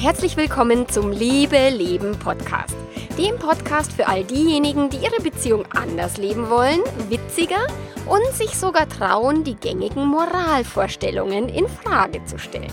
herzlich 0.00 0.38
willkommen 0.38 0.88
zum 0.88 1.12
Liebe 1.12 1.68
Leben 1.68 2.18
Podcast. 2.18 2.74
Dem 3.18 3.38
Podcast 3.38 3.92
für 3.92 4.08
all 4.08 4.24
diejenigen, 4.24 4.88
die 4.88 4.96
ihre 4.96 5.20
Beziehung 5.20 5.66
anders 5.76 6.16
leben 6.16 6.48
wollen, 6.48 6.80
witziger 7.10 7.66
und 8.06 8.34
sich 8.34 8.56
sogar 8.56 8.88
trauen, 8.88 9.44
die 9.44 9.56
gängigen 9.56 10.06
Moralvorstellungen 10.06 11.50
in 11.50 11.68
Frage 11.68 12.24
zu 12.24 12.38
stellen. 12.38 12.72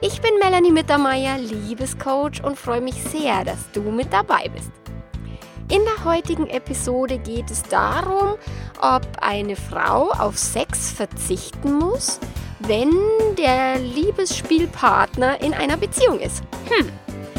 Ich 0.00 0.20
bin 0.22 0.32
Melanie 0.42 0.72
Mittermeier, 0.72 1.38
Liebescoach 1.38 2.42
und 2.42 2.58
freue 2.58 2.80
mich 2.80 3.00
sehr, 3.04 3.44
dass 3.44 3.70
du 3.70 3.82
mit 3.82 4.12
dabei 4.12 4.48
bist. 4.52 4.72
In 5.70 5.82
der 5.84 6.04
heutigen 6.04 6.48
Episode 6.48 7.18
geht 7.18 7.48
es 7.48 7.62
darum, 7.62 8.34
ob 8.80 9.06
eine 9.20 9.54
Frau 9.54 10.10
auf 10.10 10.36
Sex 10.36 10.90
verzichten 10.90 11.74
muss, 11.74 12.18
wenn 12.66 12.92
der 13.36 13.78
Liebesspielpartner 13.78 15.40
in 15.42 15.52
einer 15.52 15.76
Beziehung 15.76 16.20
ist. 16.20 16.42
Hm, 16.68 16.88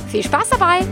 viel 0.08 0.24
Spaß 0.24 0.50
dabei! 0.52 0.86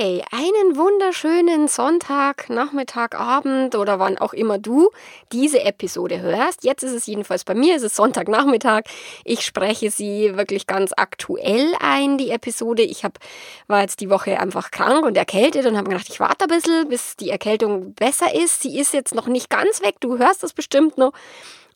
Okay, 0.00 0.24
einen 0.30 0.78
wunderschönen 0.78 1.68
Sonntag, 1.68 2.48
Nachmittag, 2.48 3.20
Abend 3.20 3.74
oder 3.74 3.98
wann 3.98 4.16
auch 4.16 4.32
immer 4.32 4.56
du 4.56 4.88
diese 5.30 5.60
Episode 5.60 6.22
hörst. 6.22 6.64
Jetzt 6.64 6.82
ist 6.82 6.92
es 6.92 7.04
jedenfalls 7.04 7.44
bei 7.44 7.54
mir, 7.54 7.76
es 7.76 7.82
ist 7.82 7.96
Sonntagnachmittag. 7.96 8.84
Ich 9.26 9.44
spreche 9.44 9.90
sie 9.90 10.38
wirklich 10.38 10.66
ganz 10.66 10.92
aktuell 10.96 11.74
ein, 11.80 12.16
die 12.16 12.30
Episode. 12.30 12.80
Ich 12.80 13.04
hab, 13.04 13.18
war 13.66 13.82
jetzt 13.82 14.00
die 14.00 14.08
Woche 14.08 14.40
einfach 14.40 14.70
krank 14.70 15.04
und 15.04 15.18
erkältet 15.18 15.66
und 15.66 15.76
habe 15.76 15.90
gedacht, 15.90 16.08
ich 16.08 16.18
warte 16.18 16.46
ein 16.46 16.48
bisschen, 16.48 16.88
bis 16.88 17.16
die 17.16 17.28
Erkältung 17.28 17.92
besser 17.92 18.34
ist. 18.34 18.62
Sie 18.62 18.78
ist 18.78 18.94
jetzt 18.94 19.14
noch 19.14 19.26
nicht 19.26 19.50
ganz 19.50 19.82
weg, 19.82 19.96
du 20.00 20.16
hörst 20.16 20.42
das 20.42 20.54
bestimmt 20.54 20.96
noch. 20.96 21.12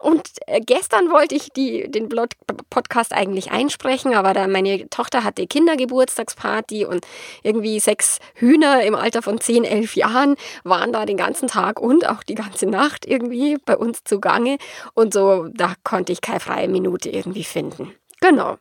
Und 0.05 0.28
äh, 0.47 0.60
gestern 0.60 1.10
wollte 1.10 1.34
ich 1.34 1.48
die, 1.48 1.91
den 1.91 2.10
Podcast 2.69 3.14
eigentlich 3.14 3.52
einsprechen, 3.52 4.14
aber 4.14 4.34
da 4.34 4.46
meine 4.46 4.91
Tochter 4.91 5.24
hatte 5.24 5.46
Kindergeburtstagsparty 5.46 6.84
und 6.84 7.06
irgendwie 7.42 7.80
sechs 7.80 8.19
Hühner 8.34 8.83
im 8.83 8.94
Alter 8.94 9.22
von 9.22 9.41
10, 9.41 9.64
11 9.64 9.96
Jahren 9.96 10.36
waren 10.62 10.92
da 10.92 11.06
den 11.06 11.16
ganzen 11.16 11.48
Tag 11.48 11.80
und 11.80 12.06
auch 12.06 12.22
die 12.22 12.34
ganze 12.34 12.66
Nacht 12.66 13.06
irgendwie 13.06 13.56
bei 13.64 13.78
uns 13.78 14.05
zugange. 14.05 14.58
Und 14.92 15.14
so, 15.14 15.48
da 15.55 15.72
konnte 15.84 16.12
ich 16.12 16.20
keine 16.20 16.41
freie 16.41 16.68
Minute 16.68 17.08
irgendwie 17.08 17.44
finden. 17.44 17.94
Genau. 18.20 18.58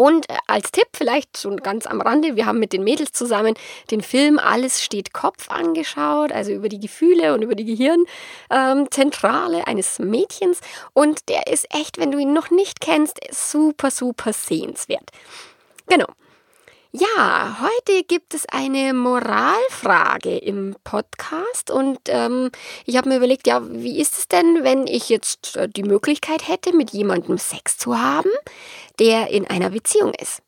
Und 0.00 0.30
äh, 0.30 0.38
als 0.46 0.72
Tipp 0.72 0.88
vielleicht 0.94 1.36
so 1.36 1.54
ganz 1.56 1.84
am 1.84 2.00
Rande, 2.00 2.34
wir 2.34 2.46
haben 2.46 2.58
mit 2.58 2.72
den 2.72 2.84
Mädels 2.84 3.12
zusammen 3.12 3.52
den 3.90 4.00
Film 4.00 4.38
Alles 4.38 4.82
steht 4.82 5.12
Kopf 5.12 5.50
angeschaut, 5.50 6.32
also 6.32 6.52
über 6.52 6.70
die 6.70 6.80
Gefühle 6.80 7.34
und 7.34 7.42
über 7.42 7.54
die 7.54 7.66
Gehirnzentrale 7.66 9.58
ähm, 9.58 9.64
eines 9.66 9.98
Mädchens. 9.98 10.60
Und 10.94 11.28
der 11.28 11.48
ist 11.48 11.66
echt, 11.74 11.98
wenn 11.98 12.12
du 12.12 12.16
ihn 12.16 12.32
noch 12.32 12.48
nicht 12.50 12.80
kennst, 12.80 13.20
super, 13.30 13.90
super 13.90 14.32
sehenswert. 14.32 15.10
Genau. 15.86 16.06
Ja, 16.92 17.58
heute 17.60 18.02
gibt 18.02 18.34
es 18.34 18.46
eine 18.48 18.92
Moralfrage 18.92 20.36
im 20.38 20.74
Podcast 20.82 21.70
und 21.70 22.00
ähm, 22.08 22.50
ich 22.84 22.96
habe 22.96 23.08
mir 23.08 23.18
überlegt, 23.18 23.46
ja, 23.46 23.62
wie 23.70 24.00
ist 24.00 24.18
es 24.18 24.26
denn, 24.26 24.64
wenn 24.64 24.88
ich 24.88 25.08
jetzt 25.08 25.56
äh, 25.56 25.68
die 25.68 25.84
Möglichkeit 25.84 26.48
hätte, 26.48 26.74
mit 26.74 26.90
jemandem 26.90 27.38
Sex 27.38 27.78
zu 27.78 27.96
haben, 27.96 28.30
der 28.98 29.30
in 29.30 29.46
einer 29.46 29.70
Beziehung 29.70 30.12
ist? 30.14 30.42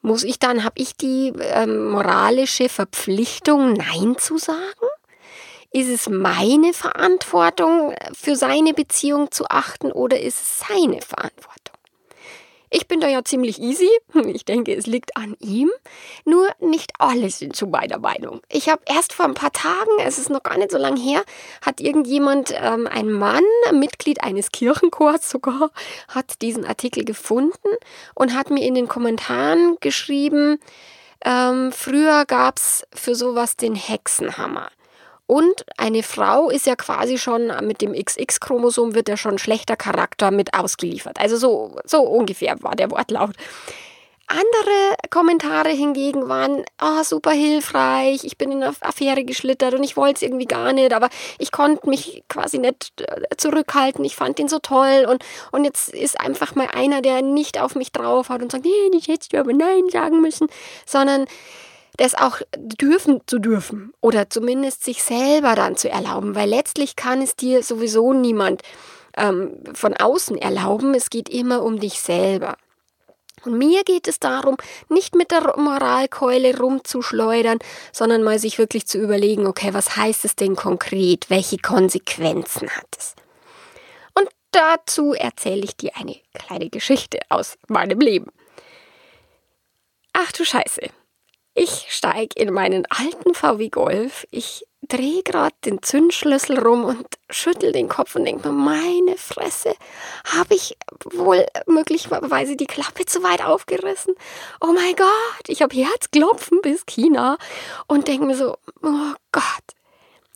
Muss 0.00 0.24
ich 0.24 0.40
dann, 0.40 0.64
habe 0.64 0.80
ich 0.80 0.96
die 0.96 1.32
ähm, 1.38 1.90
moralische 1.92 2.68
Verpflichtung, 2.68 3.74
Nein 3.74 4.16
zu 4.18 4.38
sagen? 4.38 4.88
Ist 5.70 5.88
es 5.88 6.08
meine 6.08 6.72
Verantwortung, 6.72 7.94
für 8.12 8.34
seine 8.34 8.74
Beziehung 8.74 9.30
zu 9.30 9.44
achten 9.48 9.92
oder 9.92 10.18
ist 10.18 10.40
es 10.40 10.58
seine 10.66 11.00
Verantwortung? 11.02 11.71
Ich 12.74 12.88
bin 12.88 13.00
da 13.00 13.06
ja 13.06 13.22
ziemlich 13.22 13.60
easy. 13.60 13.90
Ich 14.28 14.46
denke, 14.46 14.74
es 14.74 14.86
liegt 14.86 15.14
an 15.18 15.36
ihm. 15.40 15.70
Nur 16.24 16.48
nicht 16.58 16.92
alle 16.98 17.28
sind 17.28 17.54
zu 17.54 17.66
meiner 17.66 17.98
Meinung. 17.98 18.40
Ich 18.48 18.70
habe 18.70 18.80
erst 18.86 19.12
vor 19.12 19.26
ein 19.26 19.34
paar 19.34 19.52
Tagen, 19.52 19.90
es 20.00 20.18
ist 20.18 20.30
noch 20.30 20.42
gar 20.42 20.56
nicht 20.56 20.70
so 20.70 20.78
lange 20.78 20.98
her, 20.98 21.22
hat 21.60 21.82
irgendjemand, 21.82 22.54
ähm, 22.56 22.86
ein 22.86 23.12
Mann, 23.12 23.44
Mitglied 23.72 24.22
eines 24.22 24.52
Kirchenchors 24.52 25.28
sogar, 25.28 25.70
hat 26.08 26.40
diesen 26.40 26.64
Artikel 26.64 27.04
gefunden 27.04 27.76
und 28.14 28.34
hat 28.34 28.48
mir 28.48 28.66
in 28.66 28.74
den 28.74 28.88
Kommentaren 28.88 29.76
geschrieben, 29.80 30.58
ähm, 31.26 31.72
früher 31.72 32.24
gab 32.24 32.56
es 32.56 32.84
für 32.94 33.14
sowas 33.14 33.56
den 33.56 33.74
Hexenhammer. 33.74 34.70
Und 35.26 35.64
eine 35.76 36.02
Frau 36.02 36.50
ist 36.50 36.66
ja 36.66 36.76
quasi 36.76 37.16
schon 37.16 37.52
mit 37.62 37.80
dem 37.80 37.94
XX-Chromosom 37.94 38.94
wird 38.94 39.08
ja 39.08 39.16
schon 39.16 39.38
schlechter 39.38 39.76
Charakter 39.76 40.30
mit 40.30 40.54
ausgeliefert. 40.54 41.18
Also 41.20 41.36
so, 41.36 41.76
so 41.84 42.02
ungefähr 42.02 42.62
war 42.62 42.74
der 42.74 42.90
Wortlaut. 42.90 43.36
Andere 44.32 44.96
Kommentare 45.10 45.70
hingegen 45.70 46.26
waren 46.28 46.64
oh, 46.80 47.02
super 47.02 47.32
hilfreich, 47.32 48.24
ich 48.24 48.38
bin 48.38 48.50
in 48.50 48.62
eine 48.62 48.74
Affäre 48.80 49.24
geschlittert 49.24 49.74
und 49.74 49.82
ich 49.82 49.96
wollte 49.96 50.14
es 50.14 50.22
irgendwie 50.22 50.46
gar 50.46 50.72
nicht, 50.72 50.94
aber 50.94 51.10
ich 51.38 51.52
konnte 51.52 51.86
mich 51.86 52.24
quasi 52.28 52.56
nicht 52.58 52.92
äh, 53.02 53.36
zurückhalten, 53.36 54.04
ich 54.06 54.16
fand 54.16 54.38
ihn 54.38 54.48
so 54.48 54.58
toll 54.58 55.06
und, 55.06 55.22
und 55.50 55.64
jetzt 55.64 55.90
ist 55.90 56.18
einfach 56.18 56.54
mal 56.54 56.68
einer, 56.72 57.02
der 57.02 57.20
nicht 57.20 57.60
auf 57.60 57.74
mich 57.74 57.92
drauf 57.92 58.30
hat 58.30 58.40
und 58.40 58.52
sagt, 58.52 58.64
nee, 58.64 58.88
nicht 58.90 59.08
hättest 59.08 59.34
du 59.34 59.38
aber 59.38 59.52
Nein 59.52 59.90
sagen 59.90 60.22
müssen, 60.22 60.46
sondern 60.86 61.26
das 61.96 62.14
auch 62.14 62.40
dürfen 62.56 63.20
zu 63.26 63.38
dürfen 63.38 63.92
oder 64.00 64.30
zumindest 64.30 64.84
sich 64.84 65.02
selber 65.02 65.54
dann 65.54 65.76
zu 65.76 65.90
erlauben, 65.90 66.34
weil 66.34 66.48
letztlich 66.48 66.96
kann 66.96 67.20
es 67.20 67.36
dir 67.36 67.62
sowieso 67.62 68.12
niemand 68.12 68.62
ähm, 69.16 69.58
von 69.74 69.94
außen 69.96 70.38
erlauben. 70.38 70.94
Es 70.94 71.10
geht 71.10 71.28
immer 71.28 71.62
um 71.62 71.80
dich 71.80 72.00
selber. 72.00 72.56
Und 73.44 73.58
mir 73.58 73.82
geht 73.82 74.06
es 74.06 74.20
darum, 74.20 74.56
nicht 74.88 75.16
mit 75.16 75.32
der 75.32 75.58
Moralkeule 75.58 76.56
rumzuschleudern, 76.56 77.58
sondern 77.92 78.22
mal 78.22 78.38
sich 78.38 78.58
wirklich 78.58 78.86
zu 78.86 78.98
überlegen, 78.98 79.46
okay, 79.46 79.74
was 79.74 79.96
heißt 79.96 80.24
es 80.24 80.36
denn 80.36 80.54
konkret? 80.54 81.28
Welche 81.28 81.58
Konsequenzen 81.58 82.70
hat 82.70 82.86
es? 82.96 83.14
Und 84.14 84.28
dazu 84.52 85.12
erzähle 85.12 85.64
ich 85.64 85.76
dir 85.76 85.90
eine 85.96 86.16
kleine 86.34 86.70
Geschichte 86.70 87.18
aus 87.30 87.58
meinem 87.66 88.00
Leben. 88.00 88.30
Ach 90.12 90.30
du 90.30 90.44
Scheiße. 90.44 90.90
Ich 91.54 91.86
steige 91.90 92.40
in 92.40 92.52
meinen 92.52 92.86
alten 92.86 93.34
VW 93.34 93.68
Golf. 93.68 94.26
Ich 94.30 94.66
drehe 94.80 95.22
gerade 95.22 95.54
den 95.66 95.82
Zündschlüssel 95.82 96.58
rum 96.58 96.84
und 96.84 97.06
schüttel 97.28 97.72
den 97.72 97.90
Kopf 97.90 98.16
und 98.16 98.24
denke 98.24 98.48
mir, 98.48 98.54
meine 98.54 99.18
Fresse, 99.18 99.74
habe 100.24 100.54
ich 100.54 100.78
wohl 101.04 101.44
möglicherweise 101.66 102.56
die 102.56 102.66
Klappe 102.66 103.04
zu 103.04 103.22
weit 103.22 103.44
aufgerissen? 103.44 104.14
Oh 104.62 104.72
mein 104.72 104.96
Gott, 104.96 105.48
ich 105.48 105.60
habe 105.60 105.76
Herzklopfen 105.76 106.62
bis 106.62 106.86
China 106.86 107.36
und 107.86 108.08
denke 108.08 108.24
mir 108.24 108.36
so, 108.36 108.56
oh 108.82 109.12
Gott. 109.30 109.44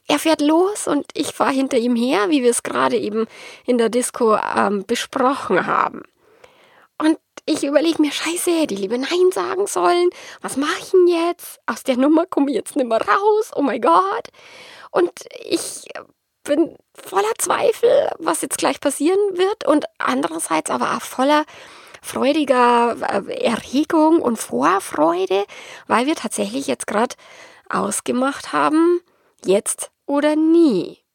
Er 0.09 0.19
fährt 0.19 0.43
los 0.43 0.87
und 0.87 1.07
ich 1.15 1.29
fahre 1.29 1.53
hinter 1.53 1.79
ihm 1.79 1.97
her, 1.97 2.29
wie 2.29 2.43
wir 2.43 2.51
es 2.51 2.63
gerade 2.63 2.97
eben 2.97 3.27
in 3.65 3.79
der 3.79 3.89
Disco 3.89 4.37
ähm, 4.37 4.85
besprochen 4.87 5.67
haben. 5.67 6.03
Ich 7.49 7.63
überlege 7.63 8.03
mir, 8.03 8.11
scheiße, 8.11 8.51
ich 8.51 8.71
lieber 8.71 8.99
Nein 8.99 9.31
sagen 9.33 9.69
sollen. 9.69 10.11
Was 10.43 10.57
mache 10.57 10.81
ich 10.81 10.91
denn 10.91 11.07
jetzt? 11.07 11.61
Aus 11.67 11.85
der 11.85 11.97
Nummer 11.97 12.27
komme 12.27 12.51
ich 12.51 12.57
jetzt 12.57 12.75
nicht 12.75 12.89
mehr 12.89 13.01
raus. 13.01 13.53
Oh 13.55 13.63
mein 13.63 13.81
Gott. 13.81 14.29
Und 14.91 15.13
ich 15.45 15.85
bin 16.43 16.77
voller 16.93 17.33
Zweifel, 17.39 18.11
was 18.19 18.43
jetzt 18.43 18.59
gleich 18.59 18.81
passieren 18.81 19.19
wird. 19.35 19.65
Und 19.65 19.85
andererseits 19.99 20.71
aber 20.71 20.97
auch 20.97 21.03
voller 21.03 21.45
freudiger 22.03 22.97
äh, 23.29 23.45
Erregung 23.45 24.21
und 24.21 24.39
Vorfreude, 24.39 25.45
weil 25.87 26.07
wir 26.07 26.17
tatsächlich 26.17 26.67
jetzt 26.67 26.89
gerade 26.89 27.15
ausgemacht 27.69 28.53
haben, 28.53 29.01
jetzt 29.45 29.93
oder 30.07 30.35
nie 30.35 31.06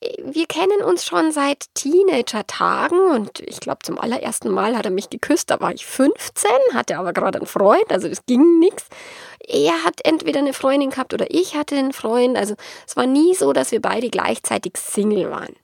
wir 0.00 0.46
kennen 0.46 0.82
uns 0.84 1.04
schon 1.04 1.32
seit 1.32 1.66
Teenager-Tagen 1.74 3.10
und 3.10 3.40
ich 3.40 3.58
glaube, 3.58 3.80
zum 3.82 3.98
allerersten 3.98 4.48
Mal 4.48 4.76
hat 4.76 4.84
er 4.84 4.92
mich 4.92 5.10
geküsst. 5.10 5.50
Da 5.50 5.60
war 5.60 5.72
ich 5.72 5.86
15, 5.86 6.50
hatte 6.72 6.98
aber 6.98 7.12
gerade 7.12 7.38
einen 7.38 7.46
Freund, 7.46 7.90
also 7.90 8.06
es 8.06 8.24
ging 8.24 8.60
nichts. 8.60 8.86
Er 9.40 9.84
hat 9.84 10.00
entweder 10.04 10.38
eine 10.38 10.52
Freundin 10.52 10.90
gehabt 10.90 11.14
oder 11.14 11.26
ich 11.30 11.56
hatte 11.56 11.76
einen 11.76 11.92
Freund. 11.92 12.36
Also 12.36 12.54
es 12.86 12.96
war 12.96 13.06
nie 13.06 13.34
so, 13.34 13.52
dass 13.52 13.72
wir 13.72 13.80
beide 13.80 14.08
gleichzeitig 14.08 14.76
Single 14.76 15.30
waren. 15.30 15.56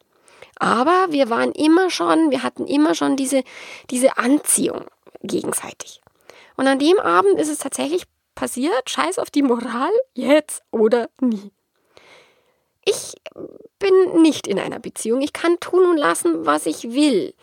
Aber 0.58 1.06
wir 1.10 1.30
waren 1.30 1.52
immer 1.52 1.90
schon, 1.90 2.30
wir 2.30 2.42
hatten 2.42 2.66
immer 2.66 2.94
schon 2.94 3.16
diese, 3.16 3.44
diese 3.90 4.16
Anziehung 4.18 4.84
gegenseitig. 5.22 6.00
Und 6.56 6.66
an 6.66 6.78
dem 6.78 6.98
Abend 6.98 7.38
ist 7.38 7.48
es 7.48 7.58
tatsächlich 7.58 8.04
passiert, 8.34 8.88
scheiß 8.88 9.18
auf 9.18 9.30
die 9.30 9.42
Moral, 9.42 9.90
jetzt 10.14 10.62
oder 10.70 11.08
nie. 11.20 11.52
Ich 12.84 13.14
bin 13.84 14.22
nicht 14.22 14.46
in 14.46 14.58
einer 14.58 14.78
Beziehung. 14.78 15.20
Ich 15.20 15.34
kann 15.34 15.60
tun 15.60 15.84
und 15.84 15.98
lassen, 15.98 16.46
was 16.46 16.64
ich 16.64 16.94
will. 16.94 17.34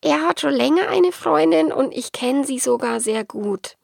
Er 0.00 0.22
hat 0.22 0.40
schon 0.40 0.52
länger 0.52 0.88
eine 0.88 1.12
Freundin 1.12 1.72
und 1.72 1.96
ich 1.96 2.10
kenne 2.10 2.44
sie 2.44 2.58
sogar 2.58 2.98
sehr 2.98 3.24
gut. 3.24 3.76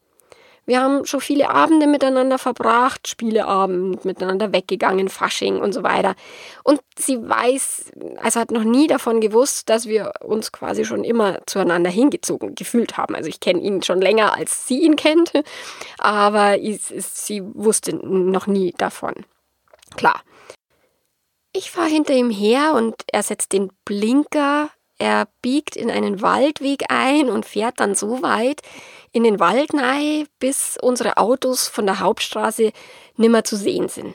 Wir 0.67 0.81
haben 0.81 1.07
schon 1.07 1.21
viele 1.21 1.49
Abende 1.49 1.87
miteinander 1.87 2.39
verbracht, 2.39 3.07
Spieleabend, 3.07 4.05
miteinander 4.05 4.53
weggegangen, 4.53 5.09
Fasching 5.09 5.61
und 5.61 5.73
so 5.73 5.85
weiter. 5.85 6.17
Und 6.65 6.81
sie 6.99 7.17
weiß, 7.23 7.93
also 8.21 8.41
hat 8.41 8.51
noch 8.51 8.65
nie 8.65 8.89
davon 8.89 9.21
gewusst, 9.21 9.69
dass 9.69 9.87
wir 9.87 10.13
uns 10.23 10.51
quasi 10.51 10.85
schon 10.85 11.05
immer 11.05 11.39
zueinander 11.47 11.91
hingezogen 11.91 12.57
gefühlt 12.57 12.97
haben. 12.97 13.15
Also 13.15 13.29
ich 13.29 13.39
kenne 13.39 13.61
ihn 13.61 13.83
schon 13.85 14.01
länger, 14.01 14.37
als 14.37 14.67
sie 14.67 14.83
ihn 14.83 14.97
kennt, 14.97 15.33
aber 15.99 16.57
sie 16.61 17.43
wusste 17.55 17.95
noch 17.95 18.49
nie 18.49 18.75
davon. 18.77 19.15
Klar. 19.97 20.21
Ich 21.53 21.71
fahre 21.71 21.89
hinter 21.89 22.15
ihm 22.15 22.31
her 22.31 22.75
und 22.75 22.95
er 23.13 23.23
setzt 23.23 23.53
den 23.53 23.71
Blinker 23.85 24.71
er 25.01 25.29
biegt 25.41 25.77
in 25.77 25.91
einen 25.91 26.21
Waldweg 26.21 26.85
ein 26.91 27.31
und 27.31 27.47
fährt 27.47 27.81
dann 27.81 27.95
so 27.95 28.21
weit 28.21 28.61
in 29.13 29.25
den 29.25 29.41
Wald 29.41 29.73
nahe, 29.73 30.27
bis 30.39 30.77
unsere 30.81 31.17
Autos 31.17 31.69
von 31.69 31.87
der 31.87 32.01
Hauptstraße 32.01 32.71
nimmer 33.17 33.43
zu 33.43 33.57
sehen 33.57 33.89
sind. 33.89 34.15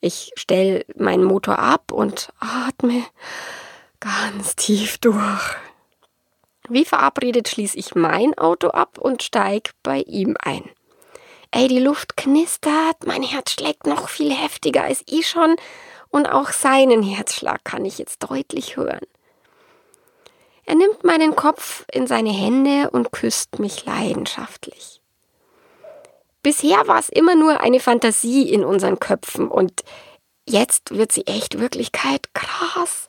Ich 0.00 0.32
stelle 0.34 0.86
meinen 0.96 1.24
Motor 1.24 1.58
ab 1.58 1.92
und 1.92 2.32
atme 2.40 3.04
ganz 4.00 4.56
tief 4.56 4.96
durch. 4.96 5.56
Wie 6.70 6.86
verabredet 6.86 7.46
schließe 7.48 7.76
ich 7.76 7.94
mein 7.94 8.32
Auto 8.38 8.68
ab 8.68 8.96
und 8.96 9.22
steige 9.22 9.72
bei 9.82 10.00
ihm 10.00 10.36
ein. 10.42 10.64
Ey, 11.50 11.68
die 11.68 11.80
Luft 11.80 12.16
knistert, 12.16 13.04
mein 13.04 13.22
Herz 13.22 13.52
schlägt 13.52 13.86
noch 13.86 14.08
viel 14.08 14.32
heftiger 14.32 14.84
als 14.84 15.02
ich 15.06 15.28
schon 15.28 15.56
und 16.10 16.26
auch 16.26 16.50
seinen 16.50 17.02
Herzschlag 17.02 17.64
kann 17.64 17.84
ich 17.84 17.98
jetzt 17.98 18.22
deutlich 18.22 18.76
hören. 18.76 19.06
Er 20.64 20.74
nimmt 20.74 21.04
meinen 21.04 21.36
Kopf 21.36 21.84
in 21.92 22.06
seine 22.06 22.32
Hände 22.32 22.90
und 22.90 23.12
küsst 23.12 23.58
mich 23.58 23.84
leidenschaftlich. 23.84 25.00
Bisher 26.42 26.86
war 26.86 26.98
es 26.98 27.08
immer 27.08 27.34
nur 27.34 27.60
eine 27.60 27.80
Fantasie 27.80 28.52
in 28.52 28.64
unseren 28.64 28.98
Köpfen 28.98 29.48
und 29.48 29.82
jetzt 30.48 30.96
wird 30.96 31.12
sie 31.12 31.26
echt 31.26 31.58
Wirklichkeit. 31.58 32.32
Krass. 32.34 33.08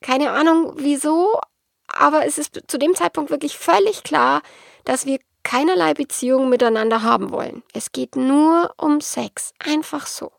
Keine 0.00 0.30
Ahnung 0.30 0.74
wieso, 0.76 1.40
aber 1.86 2.26
es 2.26 2.38
ist 2.38 2.60
zu 2.66 2.78
dem 2.78 2.94
Zeitpunkt 2.94 3.30
wirklich 3.30 3.58
völlig 3.58 4.02
klar, 4.02 4.42
dass 4.84 5.06
wir 5.06 5.18
keinerlei 5.42 5.94
Beziehung 5.94 6.48
miteinander 6.48 7.02
haben 7.02 7.30
wollen. 7.30 7.62
Es 7.72 7.92
geht 7.92 8.16
nur 8.16 8.72
um 8.76 9.00
Sex. 9.00 9.52
Einfach 9.58 10.06
so. 10.06 10.32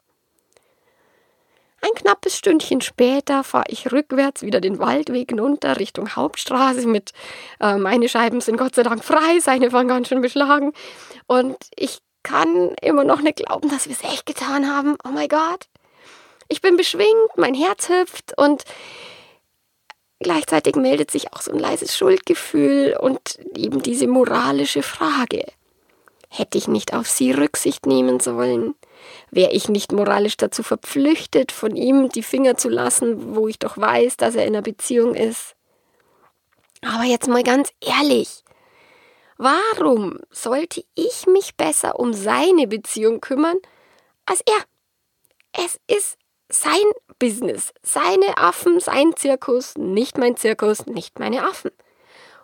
Ein 1.83 1.95
knappes 1.95 2.38
Stündchen 2.38 2.81
später 2.81 3.44
fahre 3.44 3.66
ich 3.68 3.92
rückwärts 3.92 4.44
wieder 4.44 4.62
den 4.62 4.78
Waldweg 4.78 5.33
runter 5.33 5.80
Richtung 5.80 6.16
Hauptstraße 6.16 6.88
mit 6.88 7.12
äh, 7.60 7.75
meine 7.78 8.07
Scheiben 8.07 8.39
sind 8.39 8.57
Gott 8.57 8.75
sei 8.75 8.83
Dank 8.83 9.04
frei, 9.04 9.39
seine 9.39 9.72
waren 9.74 9.88
ganz 9.88 10.07
schön 10.07 10.22
beschlagen 10.22 10.74
und 11.25 11.57
ich 11.75 12.00
kann 12.24 12.75
immer 12.81 13.04
noch 13.04 13.22
nicht 13.22 13.38
glauben, 13.38 13.69
dass 13.69 13.88
wir 13.88 13.95
es 13.95 14.04
echt 14.04 14.28
getan 14.28 14.72
haben. 14.72 14.95
Oh 15.04 15.10
mein 15.10 15.28
Gott. 15.28 15.68
Ich 16.50 16.62
bin 16.62 16.78
beschwingt, 16.78 17.38
mein 17.38 17.56
Herz 17.56 17.89
hüpft 17.89 18.38
und 18.38 18.63
gleichzeitig 20.19 20.75
meldet 20.75 21.10
sich 21.10 21.33
auch 21.33 21.42
so 21.42 21.51
ein 21.51 21.60
leises 21.60 21.98
Schuldgefühl 21.98 22.95
und 23.00 23.39
eben 23.56 23.81
diese 23.81 24.06
moralische 24.06 24.83
Frage. 24.83 25.45
Hätte 26.30 26.57
ich 26.57 26.68
nicht 26.68 26.94
auf 26.94 27.10
sie 27.10 27.31
Rücksicht 27.31 27.86
nehmen 27.88 28.19
sollen? 28.19 28.75
Wäre 29.31 29.51
ich 29.51 29.69
nicht 29.69 29.94
moralisch 29.94 30.36
dazu 30.36 30.62
verpflichtet, 30.62 31.54
von 31.54 31.75
ihm 31.75 32.10
die 32.10 32.22
Finger 32.24 32.57
zu 32.57 32.68
lassen, 32.68 33.36
wo 33.36 33.48
ich 33.48 33.60
doch 33.60 33.78
weiß, 33.78 34.18
dass 34.18 34.36
er 34.36 34.45
in 34.45 34.54
einer 34.54 34.62
Beziehung 34.62 35.16
ist? 35.16 35.56
Aber 36.81 37.04
jetzt 37.04 37.28
mal 37.28 37.44
ganz 37.44 37.69
ehrlich, 37.80 38.44
warum 39.38 40.19
sollte 40.31 40.83
ich 40.95 41.28
mich 41.28 41.56
besser 41.56 41.98
um 41.98 42.13
seine 42.13 42.68
Beziehung 42.68 43.22
kümmern 43.22 43.57
als 44.25 44.42
er? 44.42 45.63
Es 45.66 45.80
ist 45.88 46.18
sein 46.50 46.92
Business, 47.19 47.74
seine 47.81 48.38
Affen, 48.38 48.81
sein 48.81 49.16
Zirkus, 49.16 49.78
nicht 49.78 50.18
mein 50.18 50.36
Zirkus, 50.36 50.86
nicht 50.88 51.19
meine 51.19 51.45
Affen. 51.45 51.72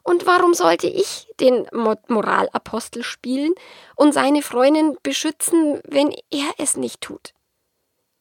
Und 0.08 0.26
warum 0.26 0.54
sollte 0.54 0.88
ich 0.88 1.28
den 1.38 1.68
Moralapostel 1.74 3.04
spielen 3.04 3.54
und 3.98 4.14
seine 4.14 4.42
Freundin 4.42 4.98
beschützen, 5.04 5.82
wenn 5.84 6.16
er 6.32 6.50
es 6.58 6.78
nicht 6.78 7.02
tut? 7.02 7.34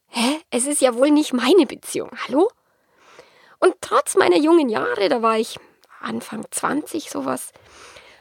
Hä? 0.09 0.41
Es 0.51 0.67
ist 0.67 0.81
ja 0.81 0.97
wohl 0.97 1.13
nicht 1.13 1.33
meine 1.33 1.65
Beziehung. 1.65 2.11
Hallo? 2.27 2.51
Und 3.61 3.77
trotz 3.83 4.17
meiner 4.17 4.37
jungen 4.37 4.69
Jahre, 4.69 5.09
da 5.09 5.23
war 5.23 5.39
ich 5.39 5.61
Anfang 6.01 6.45
20 6.51 7.09
sowas, 7.09 7.53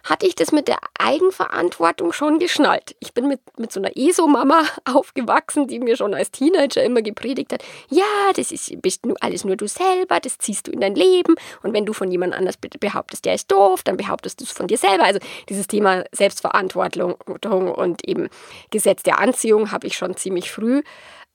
hatte 0.06 0.26
ich 0.28 0.36
das 0.36 0.52
mit 0.52 0.68
der 0.68 0.78
Eigenverantwortung 0.98 2.14
schon 2.14 2.40
geschnallt. 2.40 2.96
Ich 3.00 3.14
bin 3.14 3.28
mit, 3.28 3.42
mit 3.58 3.72
so 3.72 3.80
einer 3.80 3.96
ESO-Mama 3.96 4.64
aufgewachsen, 4.86 5.68
die 5.68 5.80
mir 5.80 5.98
schon 5.98 6.14
als 6.14 6.32
Teenager 6.32 6.84
immer 6.84 7.02
gepredigt 7.02 7.52
hat, 7.52 7.64
ja, 7.90 8.04
das 8.36 8.52
ist, 8.52 8.82
bist 8.82 9.06
nur 9.06 9.18
alles 9.22 9.44
nur 9.44 9.56
du 9.56 9.68
selber, 9.68 10.20
das 10.20 10.38
ziehst 10.38 10.68
du 10.68 10.72
in 10.72 10.80
dein 10.80 10.96
Leben 10.96 11.36
und 11.64 11.74
wenn 11.74 11.86
du 11.86 11.94
von 11.94 12.12
jemand 12.12 12.34
anders 12.34 12.56
behauptest, 12.58 13.26
der 13.26 13.34
ist 13.34 13.52
doof, 13.52 13.84
dann 13.84 13.98
behauptest 13.98 14.40
du 14.40 14.46
es 14.46 14.52
von 14.52 14.68
dir 14.68 14.78
selber. 14.78 15.04
Also 15.04 15.20
dieses 15.50 15.68
Thema 15.68 16.04
Selbstverantwortung 16.12 17.16
und 17.16 18.08
eben 18.08 18.30
Gesetz 18.70 19.04
der 19.04 19.20
Anziehung 19.20 19.72
habe 19.72 19.88
ich 19.88 19.98
schon 19.98 20.16
ziemlich 20.16 20.52
früh 20.52 20.84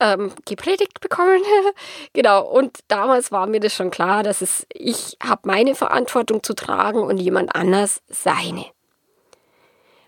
ähm, 0.00 0.32
gepredigt 0.46 1.00
bekommen. 1.00 1.42
genau, 2.12 2.46
und 2.46 2.78
damals 2.88 3.30
war 3.30 3.46
mir 3.46 3.60
das 3.60 3.74
schon 3.74 3.90
klar, 3.90 4.22
dass 4.22 4.40
es, 4.40 4.66
ich 4.72 5.16
habe 5.22 5.42
meine 5.44 5.74
Verantwortung 5.74 6.42
zu 6.42 6.54
tragen 6.54 7.00
und 7.00 7.18
jemand 7.18 7.54
anders 7.54 8.02
seine. 8.08 8.66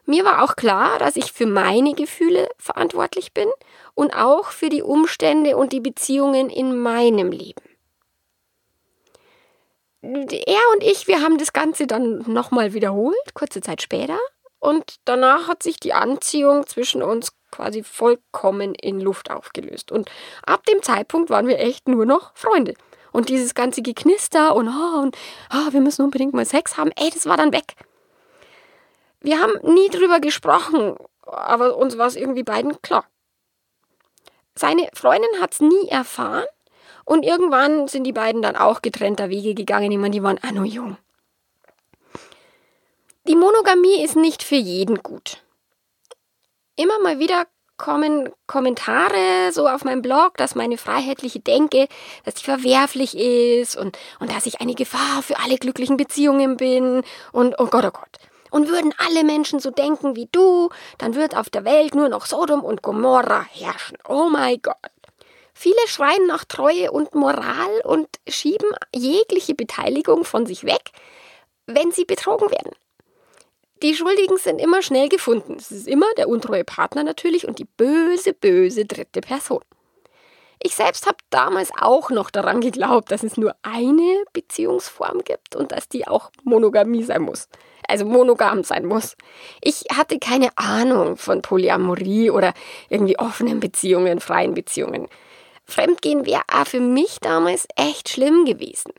Mir 0.05 0.25
war 0.25 0.43
auch 0.43 0.57
klar, 0.57 0.99
dass 0.99 1.17
ich 1.17 1.33
für 1.33 1.47
meine 1.47 1.95
Gefühle 1.95 2.49
verantwortlich 2.59 3.33
bin 3.33 3.49
und 3.95 4.17
auch 4.17 4.47
für 4.47 4.69
die 4.69 4.83
Umstände 4.83 5.57
und 5.57 5.73
die 5.73 5.81
Beziehungen 5.81 6.51
in 6.51 6.77
meinem 6.77 7.31
Leben. 7.31 7.63
Er 10.03 10.61
und 10.75 10.83
ich, 10.83 11.07
wir 11.07 11.21
haben 11.23 11.39
das 11.39 11.53
Ganze 11.53 11.87
dann 11.87 12.25
nochmal 12.27 12.75
wiederholt, 12.75 13.35
kurze 13.35 13.61
Zeit 13.61 13.83
später. 13.83 14.19
Und 14.59 14.97
danach 15.05 15.47
hat 15.47 15.63
sich 15.63 15.79
die 15.79 15.93
Anziehung 15.93 16.67
zwischen 16.67 17.03
uns 17.03 17.33
quasi 17.53 17.85
vollkommen 17.85 18.75
in 18.75 19.01
Luft 19.01 19.31
aufgelöst. 19.31 19.93
Und 19.93 20.11
ab 20.45 20.67
dem 20.67 20.83
Zeitpunkt 20.83 21.31
waren 21.31 21.47
wir 21.47 21.61
echt 21.61 21.87
nur 21.87 22.05
noch 22.05 22.33
Freunde. 22.35 22.75
Und 23.13 23.29
dieses 23.29 23.55
ganze 23.55 23.83
Geknister 23.83 24.57
und, 24.57 24.69
oh, 24.69 25.01
und 25.01 25.17
oh, 25.53 25.73
wir 25.73 25.81
müssen 25.81 26.03
unbedingt 26.03 26.35
mal 26.35 26.47
Sex 26.47 26.77
haben, 26.77 26.91
ey, 26.97 27.11
das 27.11 27.27
war 27.27 27.37
dann 27.37 27.53
weg. 27.53 27.77
Wir 29.21 29.39
haben 29.39 29.53
nie 29.63 29.89
drüber 29.91 30.19
gesprochen, 30.19 30.97
aber 31.27 31.77
uns 31.77 31.99
war 31.99 32.07
es 32.07 32.17
irgendwie 32.17 32.43
beiden 32.43 32.81
klar. 32.83 33.05
Seine 34.55 34.89
Freundin 34.95 35.41
hat 35.41 35.53
es 35.53 35.61
nie 35.61 35.89
erfahren 35.89 36.47
und 37.05 37.25
irgendwann 37.25 37.87
sind 37.87 38.05
die 38.05 38.13
beiden 38.13 38.43
dann 38.43 38.57
auch 38.57 38.83
getrennter 38.83 39.29
Wege 39.29 39.55
gegangen. 39.55 39.93
Ich 39.93 39.99
meine, 39.99 40.11
die 40.11 40.23
waren 40.23 40.41
auch 40.43 40.51
nur 40.51 40.65
jung. 40.65 40.97
Die 43.29 43.37
Monogamie 43.37 44.03
ist 44.03 44.17
nicht 44.17 44.43
für 44.43 44.57
jeden 44.57 45.03
gut 45.03 45.43
immer 46.77 46.99
mal 47.01 47.19
wieder 47.19 47.47
kommen 47.77 48.31
Kommentare 48.47 49.51
so 49.51 49.67
auf 49.67 49.85
meinem 49.85 50.03
Blog, 50.03 50.37
dass 50.37 50.55
meine 50.55 50.79
freiheitliche 50.79 51.41
Denke, 51.41 51.89
dass 52.25 52.35
die 52.35 52.45
verwerflich 52.45 53.17
ist 53.17 53.77
und, 53.77 53.99
und 54.21 54.31
dass 54.31 54.47
ich 54.47 54.61
eine 54.61 54.75
Gefahr 54.75 55.23
für 55.23 55.39
alle 55.41 55.57
glücklichen 55.57 55.97
Beziehungen 55.97 56.57
bin 56.57 57.03
und 57.33 57.59
oh 57.59 57.67
Gott, 57.67 57.85
oh 57.85 57.91
Gott. 57.91 58.19
Und 58.51 58.69
würden 58.69 58.95
alle 58.99 59.25
Menschen 59.25 59.61
so 59.61 59.71
denken 59.71 60.15
wie 60.15 60.29
du, 60.31 60.69
dann 60.99 61.15
wird 61.15 61.37
auf 61.37 61.49
der 61.49 61.65
Welt 61.65 61.95
nur 61.95 62.09
noch 62.09 62.27
Sodom 62.27 62.63
und 62.63 62.83
Gomorra 62.83 63.47
herrschen. 63.51 63.97
Oh 64.07 64.29
mein 64.31 64.61
Gott. 64.63 64.77
Viele 65.55 65.87
schreien 65.87 66.27
nach 66.27 66.45
Treue 66.45 66.93
und 66.93 67.15
Moral 67.15 67.81
und 67.85 68.09
schieben 68.29 68.69
jegliche 68.95 69.55
Beteiligung 69.55 70.25
von 70.25 70.47
sich 70.47 70.65
weg, 70.65 70.91
wenn 71.67 71.93
sie 71.93 72.05
betrogen 72.05 72.51
werden. 72.51 72.73
Die 73.83 73.97
Schuldigen 73.97 74.39
sind 74.39 74.61
immer 74.61 74.81
schnell 74.81 75.09
gefunden. 75.09 75.57
Es 75.59 75.73
ist 75.73 75.89
immer 75.89 76.07
der 76.17 76.29
untreue 76.29 76.65
Partner 76.65 77.03
natürlich 77.03 77.49
und 77.49 77.59
die 77.59 77.65
böse, 77.65 78.33
böse 78.33 78.85
dritte 78.85 79.21
Person. 79.21 79.63
Ich 80.63 80.77
selbst 80.77 81.09
habe 81.09 81.17
damals 81.31 81.73
auch 81.77 82.11
noch 82.11 82.31
daran 82.31 82.61
geglaubt, 82.61 83.11
dass 83.11 83.25
es 83.25 83.37
nur 83.37 83.57
eine 83.63 84.23
Beziehungsform 84.33 85.25
gibt 85.25 85.57
und 85.57 85.73
dass 85.73 85.89
die 85.89 86.07
auch 86.07 86.31
Monogamie 86.45 87.03
sein 87.03 87.23
muss. 87.23 87.49
Also 87.89 88.05
monogam 88.05 88.63
sein 88.63 88.87
muss. 88.87 89.17
Ich 89.61 89.87
hatte 89.93 90.21
keine 90.21 90.57
Ahnung 90.57 91.17
von 91.17 91.43
Polyamorie 91.43 92.31
oder 92.31 92.55
irgendwie 92.89 93.19
offenen 93.19 93.59
Beziehungen, 93.59 94.21
freien 94.21 94.55
Beziehungen. 94.55 95.09
Fremdgehen 95.65 96.25
wäre 96.25 96.43
für 96.67 96.79
mich 96.79 97.19
damals 97.21 97.67
echt 97.75 98.09
schlimm 98.09 98.45
gewesen. 98.45 98.93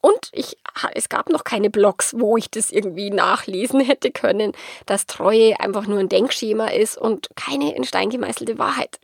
Und 0.00 0.30
ich, 0.32 0.58
es 0.94 1.08
gab 1.08 1.28
noch 1.30 1.44
keine 1.44 1.70
Blogs, 1.70 2.14
wo 2.16 2.36
ich 2.36 2.50
das 2.50 2.70
irgendwie 2.70 3.10
nachlesen 3.10 3.80
hätte 3.80 4.10
können, 4.10 4.52
dass 4.86 5.06
Treue 5.06 5.58
einfach 5.60 5.86
nur 5.86 5.98
ein 5.98 6.08
Denkschema 6.08 6.68
ist 6.68 6.98
und 6.98 7.28
keine 7.36 7.74
in 7.74 7.84
Stein 7.84 8.10
gemeißelte 8.10 8.58
Wahrheit. 8.58 8.98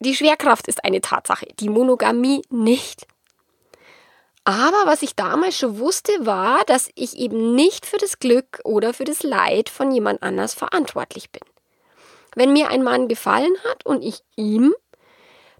Die 0.00 0.14
Schwerkraft 0.14 0.68
ist 0.68 0.84
eine 0.84 1.00
Tatsache, 1.00 1.48
die 1.58 1.68
Monogamie 1.68 2.42
nicht. 2.50 3.06
Aber 4.44 4.86
was 4.86 5.02
ich 5.02 5.14
damals 5.14 5.58
schon 5.58 5.78
wusste, 5.78 6.12
war, 6.24 6.64
dass 6.64 6.88
ich 6.94 7.18
eben 7.18 7.54
nicht 7.54 7.84
für 7.84 7.98
das 7.98 8.18
Glück 8.18 8.60
oder 8.64 8.94
für 8.94 9.04
das 9.04 9.22
Leid 9.22 9.68
von 9.68 9.92
jemand 9.92 10.22
anders 10.22 10.54
verantwortlich 10.54 11.30
bin. 11.30 11.42
Wenn 12.34 12.52
mir 12.52 12.70
ein 12.70 12.82
Mann 12.82 13.08
gefallen 13.08 13.54
hat 13.68 13.84
und 13.84 14.02
ich 14.02 14.20
ihm, 14.36 14.72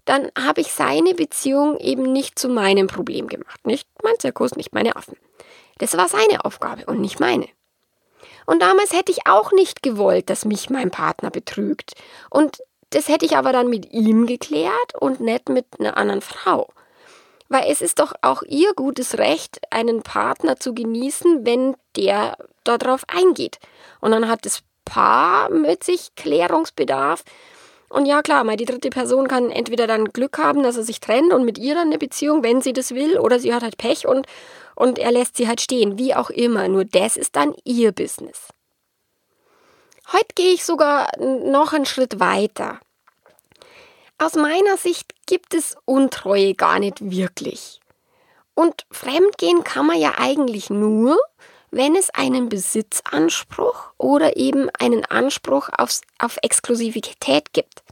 dann 0.05 0.31
habe 0.37 0.61
ich 0.61 0.71
seine 0.71 1.13
Beziehung 1.13 1.77
eben 1.79 2.11
nicht 2.11 2.39
zu 2.39 2.49
meinem 2.49 2.87
Problem 2.87 3.27
gemacht. 3.27 3.65
Nicht 3.65 3.87
mein 4.03 4.19
Zirkus, 4.19 4.55
nicht 4.55 4.73
meine 4.73 4.95
Affen. 4.95 5.17
Das 5.77 5.95
war 5.97 6.07
seine 6.07 6.45
Aufgabe 6.45 6.85
und 6.85 6.99
nicht 7.01 7.19
meine. 7.19 7.47
Und 8.45 8.61
damals 8.61 8.93
hätte 8.93 9.11
ich 9.11 9.27
auch 9.27 9.51
nicht 9.51 9.83
gewollt, 9.83 10.29
dass 10.29 10.45
mich 10.45 10.69
mein 10.69 10.91
Partner 10.91 11.29
betrügt. 11.29 11.93
Und 12.29 12.57
das 12.89 13.07
hätte 13.07 13.25
ich 13.25 13.37
aber 13.37 13.53
dann 13.53 13.69
mit 13.69 13.91
ihm 13.91 14.25
geklärt 14.25 14.95
und 14.99 15.19
nicht 15.19 15.49
mit 15.49 15.65
einer 15.79 15.97
anderen 15.97 16.21
Frau. 16.21 16.69
Weil 17.47 17.65
es 17.69 17.81
ist 17.81 17.99
doch 17.99 18.13
auch 18.21 18.41
ihr 18.43 18.73
gutes 18.73 19.17
Recht, 19.17 19.59
einen 19.69 20.01
Partner 20.01 20.59
zu 20.59 20.73
genießen, 20.73 21.45
wenn 21.45 21.75
der 21.95 22.37
darauf 22.63 23.03
eingeht. 23.07 23.59
Und 24.01 24.11
dann 24.11 24.27
hat 24.27 24.45
das 24.45 24.63
Paar 24.85 25.49
mit 25.49 25.83
sich 25.83 26.15
Klärungsbedarf. 26.15 27.23
Und 27.89 28.05
ja, 28.05 28.21
klar, 28.21 28.43
mal 28.43 28.55
die 28.55 28.65
dritte 28.65 28.91
Person 28.91 29.27
kann 29.27 29.49
entweder 29.49 29.87
dann 29.87 30.05
Glück 30.05 30.37
haben, 30.37 30.61
dass 30.61 30.77
er 30.77 30.83
sich 30.83 30.99
trennt 30.99 31.33
und 31.33 31.43
mit 31.43 31.57
ihr 31.57 31.73
dann 31.73 31.87
eine 31.87 31.97
Beziehung, 31.97 32.43
wenn 32.43 32.61
sie 32.61 32.73
das 32.73 32.93
will, 32.93 33.17
oder 33.17 33.39
sie 33.39 33.53
hat 33.53 33.63
halt 33.63 33.77
Pech 33.77 34.07
und, 34.07 34.27
und 34.75 34.99
er 34.99 35.11
lässt 35.11 35.37
sie 35.37 35.47
halt 35.47 35.59
stehen, 35.59 35.97
wie 35.97 36.13
auch 36.13 36.29
immer. 36.29 36.67
Nur 36.67 36.85
das 36.85 37.17
ist 37.17 37.35
dann 37.35 37.55
ihr 37.63 37.91
Business. 37.91 38.49
Heute 40.11 40.33
gehe 40.35 40.53
ich 40.53 40.65
sogar 40.65 41.09
noch 41.19 41.73
einen 41.73 41.85
Schritt 41.85 42.19
weiter. 42.19 42.79
Aus 44.17 44.33
meiner 44.33 44.77
Sicht 44.77 45.13
gibt 45.25 45.53
es 45.53 45.75
Untreue 45.85 46.53
gar 46.53 46.79
nicht 46.79 47.09
wirklich. 47.09 47.79
Und 48.53 48.85
Fremdgehen 48.91 49.63
kann 49.63 49.85
man 49.85 49.97
ja 49.99 50.15
eigentlich 50.17 50.69
nur, 50.69 51.17
wenn 51.71 51.95
es 51.95 52.09
einen 52.11 52.49
Besitzanspruch 52.49 53.91
oder 53.97 54.37
eben 54.37 54.69
einen 54.79 55.05
Anspruch 55.05 55.69
aufs, 55.77 56.01
auf 56.17 56.37
Exklusivität 56.41 57.53
gibt. 57.53 57.83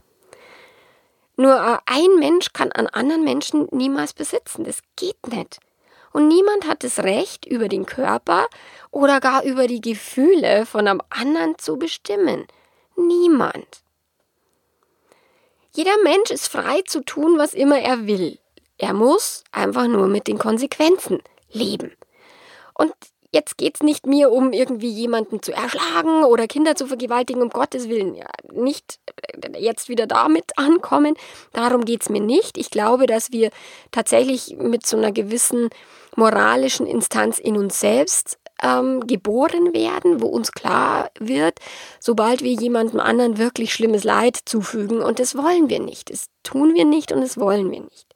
Nur 1.36 1.54
äh, 1.54 1.78
ein 1.86 2.18
Mensch 2.18 2.52
kann 2.52 2.72
an 2.72 2.88
anderen 2.88 3.24
Menschen 3.24 3.68
niemals 3.70 4.12
besitzen. 4.12 4.64
Das 4.64 4.80
geht 4.96 5.28
nicht. 5.28 5.60
Und 6.12 6.26
niemand 6.26 6.66
hat 6.66 6.82
das 6.82 7.00
Recht, 7.00 7.46
über 7.46 7.68
den 7.68 7.86
Körper 7.86 8.46
oder 8.90 9.20
gar 9.20 9.44
über 9.44 9.66
die 9.66 9.80
Gefühle 9.80 10.66
von 10.66 10.88
einem 10.88 11.02
anderen 11.10 11.58
zu 11.58 11.76
bestimmen. 11.76 12.46
Niemand. 12.96 13.82
Jeder 15.72 15.96
Mensch 16.02 16.30
ist 16.30 16.48
frei 16.48 16.82
zu 16.82 17.04
tun, 17.04 17.38
was 17.38 17.54
immer 17.54 17.78
er 17.78 18.06
will. 18.06 18.38
Er 18.78 18.94
muss 18.94 19.44
einfach 19.52 19.86
nur 19.86 20.08
mit 20.08 20.26
den 20.26 20.38
Konsequenzen 20.38 21.22
leben. 21.50 21.92
Und 22.74 22.92
jetzt 23.30 23.58
geht 23.58 23.76
es 23.76 23.82
nicht 23.82 24.06
mir 24.06 24.30
um 24.30 24.52
irgendwie 24.52 24.90
jemanden 24.90 25.42
zu 25.42 25.52
erschlagen 25.52 26.24
oder 26.24 26.46
Kinder 26.46 26.74
zu 26.74 26.86
vergewaltigen, 26.86 27.42
um 27.42 27.50
Gottes 27.50 27.88
Willen. 27.88 28.14
Ja, 28.14 28.26
nicht 28.52 29.00
äh, 29.42 29.60
jetzt 29.60 29.88
wieder 29.88 30.06
damit 30.06 30.52
ankommen. 30.56 31.14
Darum 31.52 31.84
geht 31.84 32.02
es 32.02 32.08
mir 32.08 32.20
nicht. 32.20 32.56
Ich 32.58 32.70
glaube, 32.70 33.06
dass 33.06 33.32
wir 33.32 33.50
tatsächlich 33.90 34.56
mit 34.58 34.86
so 34.86 34.96
einer 34.96 35.12
gewissen 35.12 35.68
moralischen 36.16 36.86
Instanz 36.86 37.38
in 37.38 37.56
uns 37.56 37.80
selbst 37.80 38.38
ähm, 38.62 39.06
geboren 39.06 39.72
werden, 39.72 40.20
wo 40.20 40.26
uns 40.26 40.52
klar 40.52 41.10
wird, 41.20 41.60
sobald 42.00 42.42
wir 42.42 42.52
jemandem 42.52 42.98
anderen 43.00 43.38
wirklich 43.38 43.72
schlimmes 43.72 44.04
Leid 44.04 44.36
zufügen. 44.44 45.00
Und 45.00 45.18
das 45.18 45.36
wollen 45.36 45.68
wir 45.68 45.80
nicht. 45.80 46.10
Das 46.10 46.26
tun 46.42 46.74
wir 46.74 46.84
nicht 46.84 47.12
und 47.12 47.20
das 47.20 47.38
wollen 47.38 47.70
wir 47.70 47.80
nicht. 47.80 48.07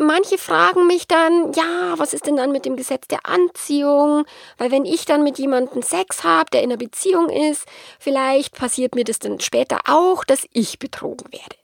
Manche 0.00 0.38
fragen 0.38 0.86
mich 0.86 1.08
dann, 1.08 1.52
ja, 1.54 1.94
was 1.96 2.14
ist 2.14 2.26
denn 2.26 2.36
dann 2.36 2.52
mit 2.52 2.64
dem 2.64 2.76
Gesetz 2.76 3.08
der 3.08 3.26
Anziehung? 3.26 4.24
Weil 4.56 4.70
wenn 4.70 4.84
ich 4.84 5.06
dann 5.06 5.24
mit 5.24 5.38
jemandem 5.38 5.82
Sex 5.82 6.22
habe, 6.22 6.50
der 6.52 6.62
in 6.62 6.70
einer 6.70 6.78
Beziehung 6.78 7.28
ist, 7.28 7.66
vielleicht 7.98 8.54
passiert 8.54 8.94
mir 8.94 9.02
das 9.02 9.18
dann 9.18 9.40
später 9.40 9.80
auch, 9.88 10.22
dass 10.22 10.46
ich 10.52 10.78
betrogen 10.78 11.26
werde. 11.32 11.56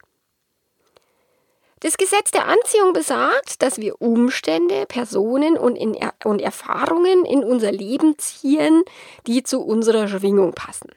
Das 1.78 1.96
Gesetz 1.96 2.32
der 2.32 2.48
Anziehung 2.48 2.92
besagt, 2.92 3.62
dass 3.62 3.78
wir 3.78 4.00
Umstände, 4.00 4.86
Personen 4.86 5.56
und, 5.56 5.76
in, 5.76 5.96
und 6.24 6.42
Erfahrungen 6.42 7.24
in 7.24 7.44
unser 7.44 7.70
Leben 7.70 8.18
ziehen, 8.18 8.82
die 9.28 9.44
zu 9.44 9.60
unserer 9.60 10.08
Schwingung 10.08 10.54
passen. 10.54 10.90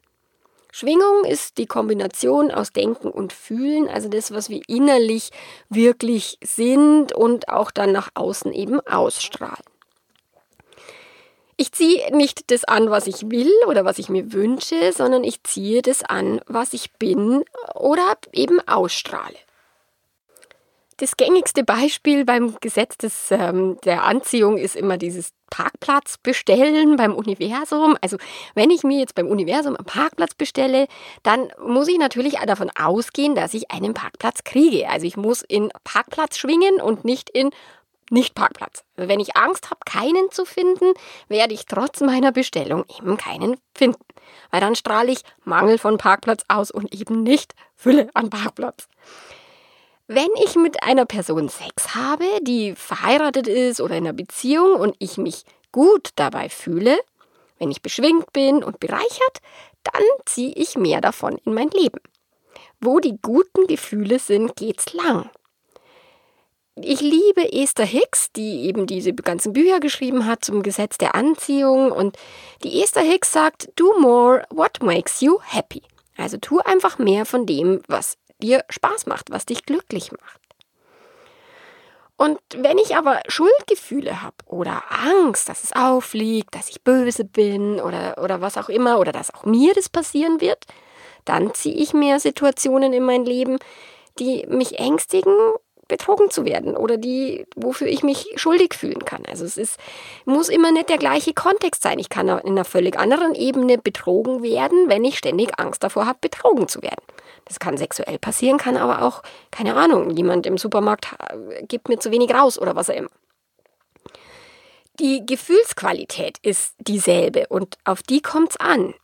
Schwingung 0.79 1.25
ist 1.25 1.57
die 1.57 1.65
Kombination 1.65 2.51
aus 2.51 2.71
Denken 2.71 3.09
und 3.09 3.33
Fühlen, 3.33 3.89
also 3.89 4.09
das, 4.09 4.31
was 4.31 4.51
wir 4.51 4.61
innerlich 4.67 5.31
wirklich 5.69 6.37
sind 6.43 7.13
und 7.13 7.49
auch 7.49 7.71
dann 7.71 7.91
nach 7.91 8.11
außen 8.13 8.53
eben 8.53 8.79
ausstrahlen. 8.81 9.65
Ich 11.55 11.71
ziehe 11.71 12.15
nicht 12.15 12.51
das 12.51 12.63
an, 12.63 12.91
was 12.91 13.07
ich 13.07 13.31
will 13.31 13.51
oder 13.65 13.85
was 13.85 13.97
ich 13.97 14.09
mir 14.09 14.31
wünsche, 14.33 14.93
sondern 14.93 15.23
ich 15.23 15.41
ziehe 15.41 15.81
das 15.81 16.03
an, 16.03 16.41
was 16.45 16.73
ich 16.73 16.93
bin 16.99 17.43
oder 17.73 18.15
eben 18.31 18.59
ausstrahle. 18.67 19.46
Das 20.99 21.15
gängigste 21.15 21.63
Beispiel 21.63 22.25
beim 22.25 22.55
Gesetz 22.59 22.97
des, 22.97 23.29
ähm, 23.29 23.77
der 23.85 24.03
Anziehung 24.03 24.57
ist 24.57 24.75
immer 24.75 24.97
dieses 24.97 25.29
Parkplatz 25.51 26.17
bestellen 26.17 26.95
beim 26.95 27.13
Universum. 27.13 27.95
Also 28.01 28.17
wenn 28.55 28.71
ich 28.71 28.83
mir 28.83 28.99
jetzt 28.99 29.13
beim 29.13 29.27
Universum 29.27 29.75
einen 29.75 29.85
Parkplatz 29.85 30.33
bestelle, 30.33 30.87
dann 31.21 31.49
muss 31.63 31.87
ich 31.87 31.99
natürlich 31.99 32.33
davon 32.47 32.71
ausgehen, 32.75 33.35
dass 33.35 33.53
ich 33.53 33.69
einen 33.69 33.93
Parkplatz 33.93 34.43
kriege. 34.43 34.89
Also 34.89 35.05
ich 35.05 35.17
muss 35.17 35.43
in 35.43 35.69
Parkplatz 35.83 36.39
schwingen 36.39 36.81
und 36.81 37.05
nicht 37.05 37.29
in 37.29 37.51
nicht-Parkplatz. 38.09 38.83
Also 38.95 39.09
wenn 39.09 39.19
ich 39.19 39.35
Angst 39.35 39.69
habe, 39.69 39.81
keinen 39.85 40.31
zu 40.31 40.45
finden, 40.45 40.93
werde 41.27 41.53
ich 41.53 41.65
trotz 41.65 42.01
meiner 42.01 42.31
Bestellung 42.31 42.85
eben 42.97 43.17
keinen 43.17 43.57
finden. 43.75 44.03
Weil 44.49 44.61
dann 44.61 44.75
strahle 44.75 45.11
ich 45.11 45.21
Mangel 45.43 45.77
von 45.77 45.97
Parkplatz 45.97 46.43
aus 46.47 46.71
und 46.71 46.93
eben 46.95 47.21
nicht 47.21 47.53
Fülle 47.75 48.09
an 48.13 48.29
Parkplatz. 48.29 48.87
Wenn 50.07 50.29
ich 50.41 50.55
mit 50.55 50.83
einer 50.83 51.05
Person 51.05 51.49
Sex 51.49 51.93
habe, 51.93 52.25
die 52.41 52.75
verheiratet 52.75 53.47
ist 53.47 53.81
oder 53.81 53.97
in 53.97 54.05
einer 54.05 54.13
Beziehung 54.13 54.79
und 54.79 54.95
ich 54.99 55.17
mich 55.17 55.43
gut 55.73 56.11
dabei 56.15 56.47
fühle, 56.47 56.97
wenn 57.59 57.71
ich 57.71 57.81
beschwingt 57.81 58.31
bin 58.31 58.63
und 58.63 58.79
bereichert, 58.79 59.41
dann 59.83 60.03
ziehe 60.25 60.53
ich 60.55 60.77
mehr 60.77 61.01
davon 61.01 61.37
in 61.43 61.53
mein 61.53 61.69
Leben. 61.71 61.99
Wo 62.79 62.99
die 62.99 63.17
guten 63.21 63.67
Gefühle 63.67 64.19
sind, 64.19 64.55
geht's 64.55 64.93
lang. 64.93 65.29
Ich 66.75 67.01
liebe 67.01 67.51
Esther 67.51 67.85
Hicks, 67.85 68.31
die 68.31 68.65
eben 68.65 68.85
diese 68.85 69.13
ganzen 69.13 69.51
Bücher 69.51 69.79
geschrieben 69.81 70.25
hat 70.25 70.45
zum 70.45 70.63
Gesetz 70.63 70.97
der 70.97 71.15
Anziehung. 71.15 71.91
Und 71.91 72.17
die 72.63 72.81
Esther 72.81 73.01
Hicks 73.01 73.31
sagt, 73.31 73.69
do 73.75 73.99
more 73.99 74.45
what 74.51 74.81
makes 74.81 75.19
you 75.19 75.39
happy. 75.41 75.81
Also 76.15 76.37
tu 76.37 76.59
einfach 76.59 76.97
mehr 76.97 77.25
von 77.25 77.45
dem, 77.45 77.81
was 77.87 78.17
dir 78.41 78.63
Spaß 78.69 79.05
macht, 79.05 79.31
was 79.31 79.45
dich 79.45 79.65
glücklich 79.65 80.11
macht. 80.11 80.41
Und 82.17 82.39
wenn 82.55 82.79
ich 82.79 82.95
aber 82.95 83.21
Schuldgefühle 83.27 84.23
habe 84.23 84.35
oder 84.47 84.83
Angst, 84.89 85.49
dass 85.49 85.63
es 85.63 85.73
auffliegt, 85.73 86.55
dass 86.55 86.69
ich 86.69 86.81
böse 86.81 87.23
bin 87.23 87.79
oder, 87.79 88.17
oder 88.21 88.41
was 88.41 88.57
auch 88.57 88.69
immer, 88.69 88.99
oder 88.99 89.11
dass 89.11 89.33
auch 89.33 89.45
mir 89.45 89.73
das 89.75 89.87
passieren 89.87 90.41
wird, 90.41 90.65
dann 91.25 91.53
ziehe 91.53 91.75
ich 91.75 91.93
mir 91.93 92.19
Situationen 92.19 92.91
in 92.91 93.03
mein 93.03 93.23
Leben, 93.23 93.59
die 94.17 94.47
mich 94.47 94.79
ängstigen 94.79 95.35
betrogen 95.87 96.29
zu 96.29 96.43
werden 96.43 96.75
oder 96.75 96.97
die, 96.97 97.45
wofür 97.55 97.87
ich 97.87 98.03
mich 98.03 98.33
schuldig 98.35 98.73
fühlen 98.73 99.05
kann. 99.05 99.23
Also 99.29 99.45
es 99.45 99.57
ist, 99.57 99.79
muss 100.25 100.49
immer 100.49 100.71
nicht 100.71 100.89
der 100.89 100.97
gleiche 100.97 101.33
Kontext 101.33 101.81
sein. 101.81 101.99
Ich 101.99 102.09
kann 102.09 102.27
in 102.27 102.51
einer 102.51 102.65
völlig 102.65 102.97
anderen 102.97 103.35
Ebene 103.35 103.77
betrogen 103.77 104.43
werden, 104.43 104.89
wenn 104.89 105.05
ich 105.05 105.17
ständig 105.17 105.59
Angst 105.59 105.83
davor 105.83 106.05
habe, 106.05 106.19
betrogen 106.19 106.67
zu 106.67 106.81
werden. 106.81 107.03
Das 107.47 107.59
kann 107.59 107.77
sexuell 107.77 108.19
passieren, 108.19 108.57
kann 108.57 108.77
aber 108.77 109.01
auch, 109.01 109.23
keine 109.51 109.75
Ahnung, 109.75 110.09
jemand 110.11 110.45
im 110.45 110.57
Supermarkt 110.57 111.07
äh, 111.29 111.63
gibt 111.63 111.87
mir 111.89 111.99
zu 111.99 112.11
wenig 112.11 112.33
raus 112.33 112.59
oder 112.59 112.75
was 112.75 112.89
auch 112.89 112.95
immer. 112.95 113.09
Die 114.99 115.25
Gefühlsqualität 115.25 116.39
ist 116.41 116.73
dieselbe 116.79 117.47
und 117.47 117.77
auf 117.85 118.01
die 118.01 118.21
kommt 118.21 118.51
es 118.51 118.57
an. 118.57 118.95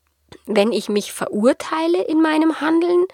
Wenn 0.46 0.72
ich 0.72 0.90
mich 0.90 1.14
verurteile 1.14 2.04
in 2.04 2.20
meinem 2.20 2.60
Handeln, 2.60 3.06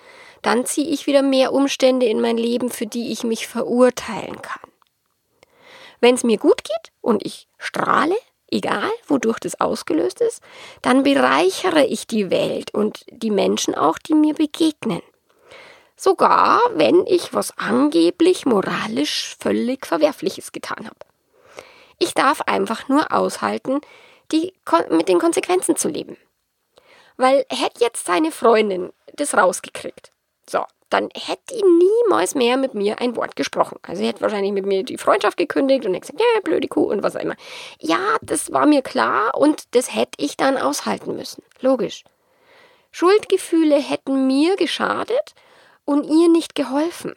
dann 0.42 0.66
ziehe 0.66 0.88
ich 0.88 1.06
wieder 1.06 1.22
mehr 1.22 1.52
Umstände 1.52 2.06
in 2.06 2.22
mein 2.22 2.38
Leben, 2.38 2.70
für 2.70 2.88
die 2.88 3.12
ich 3.12 3.24
mich 3.24 3.48
verurteilen 3.48 4.42
kann. 4.42 4.70
Wenn 6.00 6.16
es 6.16 6.24
mir 6.24 6.38
gut 6.38 6.64
geht 6.64 6.94
und 7.02 7.26
ich 7.26 7.48
strahle, 7.58 8.16
egal 8.50 8.90
wodurch 9.08 9.40
das 9.40 9.60
ausgelöst 9.60 10.22
ist, 10.22 10.42
dann 10.82 11.04
bereichere 11.04 11.86
ich 11.86 12.08
die 12.08 12.32
Welt 12.32 12.74
und 12.74 13.06
die 13.12 13.32
Menschen 13.32 13.76
auch, 13.76 14.00
die 14.00 14.14
mir 14.14 14.34
begegnen. 14.34 15.02
Sogar 16.00 16.62
wenn 16.76 17.06
ich 17.08 17.34
was 17.34 17.52
angeblich 17.58 18.46
moralisch 18.46 19.36
völlig 19.38 19.86
Verwerfliches 19.86 20.54
getan 20.54 20.86
habe. 20.86 20.96
Ich 21.98 22.14
darf 22.14 22.40
einfach 22.40 22.88
nur 22.88 23.12
aushalten, 23.12 23.82
die, 24.32 24.54
mit 24.92 25.10
den 25.10 25.20
Konsequenzen 25.20 25.76
zu 25.76 25.90
leben. 25.90 26.16
Weil 27.18 27.46
hätte 27.50 27.84
jetzt 27.84 28.06
seine 28.06 28.32
Freundin 28.32 28.94
das 29.16 29.36
rausgekriegt, 29.36 30.14
So, 30.50 30.64
dann 30.90 31.10
hätte 31.14 31.54
die 31.54 31.64
niemals 31.64 32.34
mehr 32.34 32.56
mit 32.56 32.76
mir 32.76 33.02
ein 33.02 33.18
Wort 33.18 33.36
gesprochen. 33.36 33.78
Also 33.82 34.02
sie 34.02 34.08
hätte 34.08 34.22
wahrscheinlich 34.22 34.54
mit 34.54 34.66
mir 34.66 34.84
die 34.84 34.98
Freundschaft 34.98 35.36
gekündigt 35.36 35.86
und 35.86 36.00
gesagt, 36.00 36.18
ja, 36.18 36.40
blöde 36.46 36.70
Kuh 36.70 36.90
und 36.90 37.04
was 37.04 37.18
auch 37.18 37.22
immer. 37.22 37.36
Ja, 37.78 38.16
das 38.22 38.54
war 38.54 38.66
mir 38.66 38.84
klar 38.84 39.36
und 39.36 39.76
das 39.76 39.94
hätte 39.94 40.24
ich 40.24 40.38
dann 40.38 40.56
aushalten 40.56 41.18
müssen. 41.18 41.44
Logisch. 41.60 42.06
Schuldgefühle 42.92 43.76
hätten 43.76 44.28
mir 44.28 44.56
geschadet 44.56 45.36
und 45.90 46.04
ihr 46.06 46.30
nicht 46.30 46.56
geholfen 46.56 47.16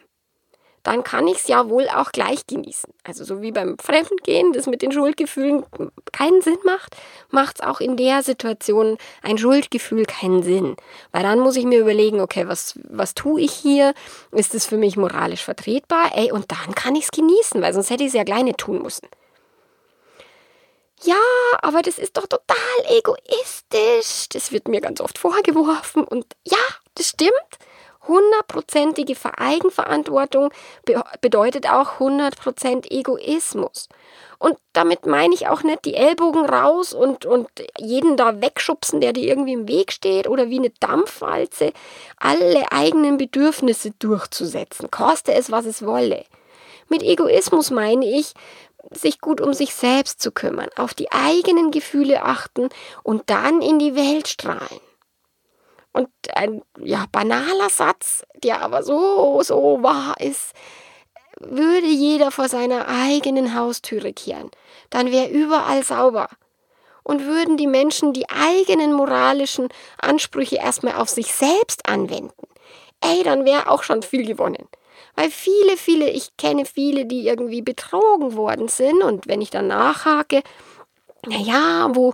dann 0.83 1.03
kann 1.03 1.27
ich 1.27 1.37
es 1.37 1.47
ja 1.47 1.69
wohl 1.69 1.87
auch 1.87 2.11
gleich 2.11 2.45
genießen. 2.45 2.93
Also 3.03 3.23
so 3.23 3.41
wie 3.41 3.53
beim 3.53 3.77
Fremdgehen, 3.79 4.51
das 4.51 4.67
mit 4.67 4.81
den 4.81 4.91
Schuldgefühlen 4.91 5.65
keinen 6.11 6.41
Sinn 6.41 6.57
macht, 6.65 6.97
macht 7.29 7.59
es 7.59 7.65
auch 7.65 7.79
in 7.79 7.95
der 7.95 8.21
Situation 8.21 8.97
ein 9.21 9.37
Schuldgefühl 9.37 10.05
keinen 10.05 10.43
Sinn. 10.43 10.75
Weil 11.13 11.23
dann 11.23 11.39
muss 11.39 11.55
ich 11.55 11.63
mir 11.63 11.79
überlegen, 11.79 12.19
okay, 12.19 12.47
was, 12.49 12.77
was 12.89 13.15
tue 13.15 13.41
ich 13.41 13.53
hier? 13.53 13.93
Ist 14.31 14.53
es 14.53 14.65
für 14.65 14.77
mich 14.77 14.97
moralisch 14.97 15.43
vertretbar? 15.43 16.11
Ey, 16.15 16.33
und 16.33 16.51
dann 16.51 16.75
kann 16.75 16.95
ich 16.95 17.05
es 17.05 17.11
genießen, 17.11 17.61
weil 17.61 17.73
sonst 17.73 17.89
hätte 17.89 18.03
ich 18.03 18.13
es 18.13 18.27
ja 18.27 18.43
nicht 18.43 18.57
tun 18.57 18.81
müssen. 18.81 19.07
Ja, 21.01 21.15
aber 21.61 21.81
das 21.81 21.97
ist 21.97 22.17
doch 22.17 22.27
total 22.27 22.55
egoistisch. 22.89 24.27
Das 24.29 24.51
wird 24.51 24.67
mir 24.67 24.81
ganz 24.81 24.99
oft 24.99 25.17
vorgeworfen. 25.17 26.03
Und 26.03 26.25
ja, 26.45 26.57
das 26.95 27.09
stimmt. 27.09 27.31
Hundertprozentige 28.07 29.15
Eigenverantwortung 29.37 30.49
bedeutet 31.21 31.69
auch 31.69 31.99
100% 31.99 32.91
Egoismus. 32.91 33.87
Und 34.39 34.57
damit 34.73 35.05
meine 35.05 35.33
ich 35.33 35.47
auch 35.47 35.63
nicht 35.63 35.85
die 35.85 35.93
Ellbogen 35.95 36.45
raus 36.45 36.93
und, 36.93 37.25
und 37.25 37.47
jeden 37.79 38.17
da 38.17 38.41
wegschubsen, 38.41 38.99
der 38.99 39.13
dir 39.13 39.23
irgendwie 39.23 39.53
im 39.53 39.69
Weg 39.69 39.93
steht 39.93 40.27
oder 40.27 40.49
wie 40.49 40.59
eine 40.59 40.71
Dampfwalze 40.81 41.71
alle 42.17 42.69
eigenen 42.71 43.17
Bedürfnisse 43.17 43.91
durchzusetzen, 43.99 44.91
koste 44.91 45.33
es, 45.33 45.49
was 45.49 45.65
es 45.65 45.85
wolle. 45.85 46.25
Mit 46.89 47.03
Egoismus 47.03 47.71
meine 47.71 48.05
ich, 48.05 48.33
sich 48.91 49.21
gut 49.21 49.39
um 49.39 49.53
sich 49.53 49.73
selbst 49.73 50.21
zu 50.21 50.31
kümmern, 50.31 50.67
auf 50.75 50.93
die 50.93 51.11
eigenen 51.11 51.71
Gefühle 51.71 52.23
achten 52.23 52.67
und 53.01 53.29
dann 53.29 53.61
in 53.61 53.79
die 53.79 53.95
Welt 53.95 54.27
strahlen. 54.27 54.81
Und 55.93 56.09
ein 56.35 56.63
ja, 56.79 57.05
banaler 57.11 57.69
Satz, 57.69 58.23
der 58.43 58.61
aber 58.61 58.83
so, 58.83 59.41
so 59.43 59.81
wahr 59.81 60.15
ist, 60.19 60.53
würde 61.39 61.87
jeder 61.87 62.31
vor 62.31 62.49
seiner 62.49 62.87
eigenen 62.87 63.55
Haustüre 63.55 64.11
kehren, 64.13 64.49
dann 64.89 65.11
wäre 65.11 65.29
überall 65.29 65.83
sauber. 65.83 66.29
Und 67.03 67.25
würden 67.25 67.57
die 67.57 67.67
Menschen 67.67 68.13
die 68.13 68.29
eigenen 68.29 68.93
moralischen 68.93 69.67
Ansprüche 70.01 70.55
erstmal 70.55 70.95
auf 70.95 71.09
sich 71.09 71.33
selbst 71.33 71.87
anwenden, 71.87 72.47
ey, 73.01 73.23
dann 73.23 73.43
wäre 73.45 73.69
auch 73.69 73.83
schon 73.83 74.03
viel 74.03 74.25
gewonnen. 74.25 74.69
Weil 75.15 75.29
viele, 75.29 75.77
viele, 75.77 76.09
ich 76.09 76.37
kenne 76.37 76.65
viele, 76.65 77.05
die 77.05 77.27
irgendwie 77.27 77.61
betrogen 77.61 78.35
worden 78.35 78.67
sind 78.67 79.03
und 79.03 79.27
wenn 79.27 79.41
ich 79.41 79.49
dann 79.49 79.67
nachhake, 79.67 80.43
naja, 81.25 81.89
wo, 81.93 82.13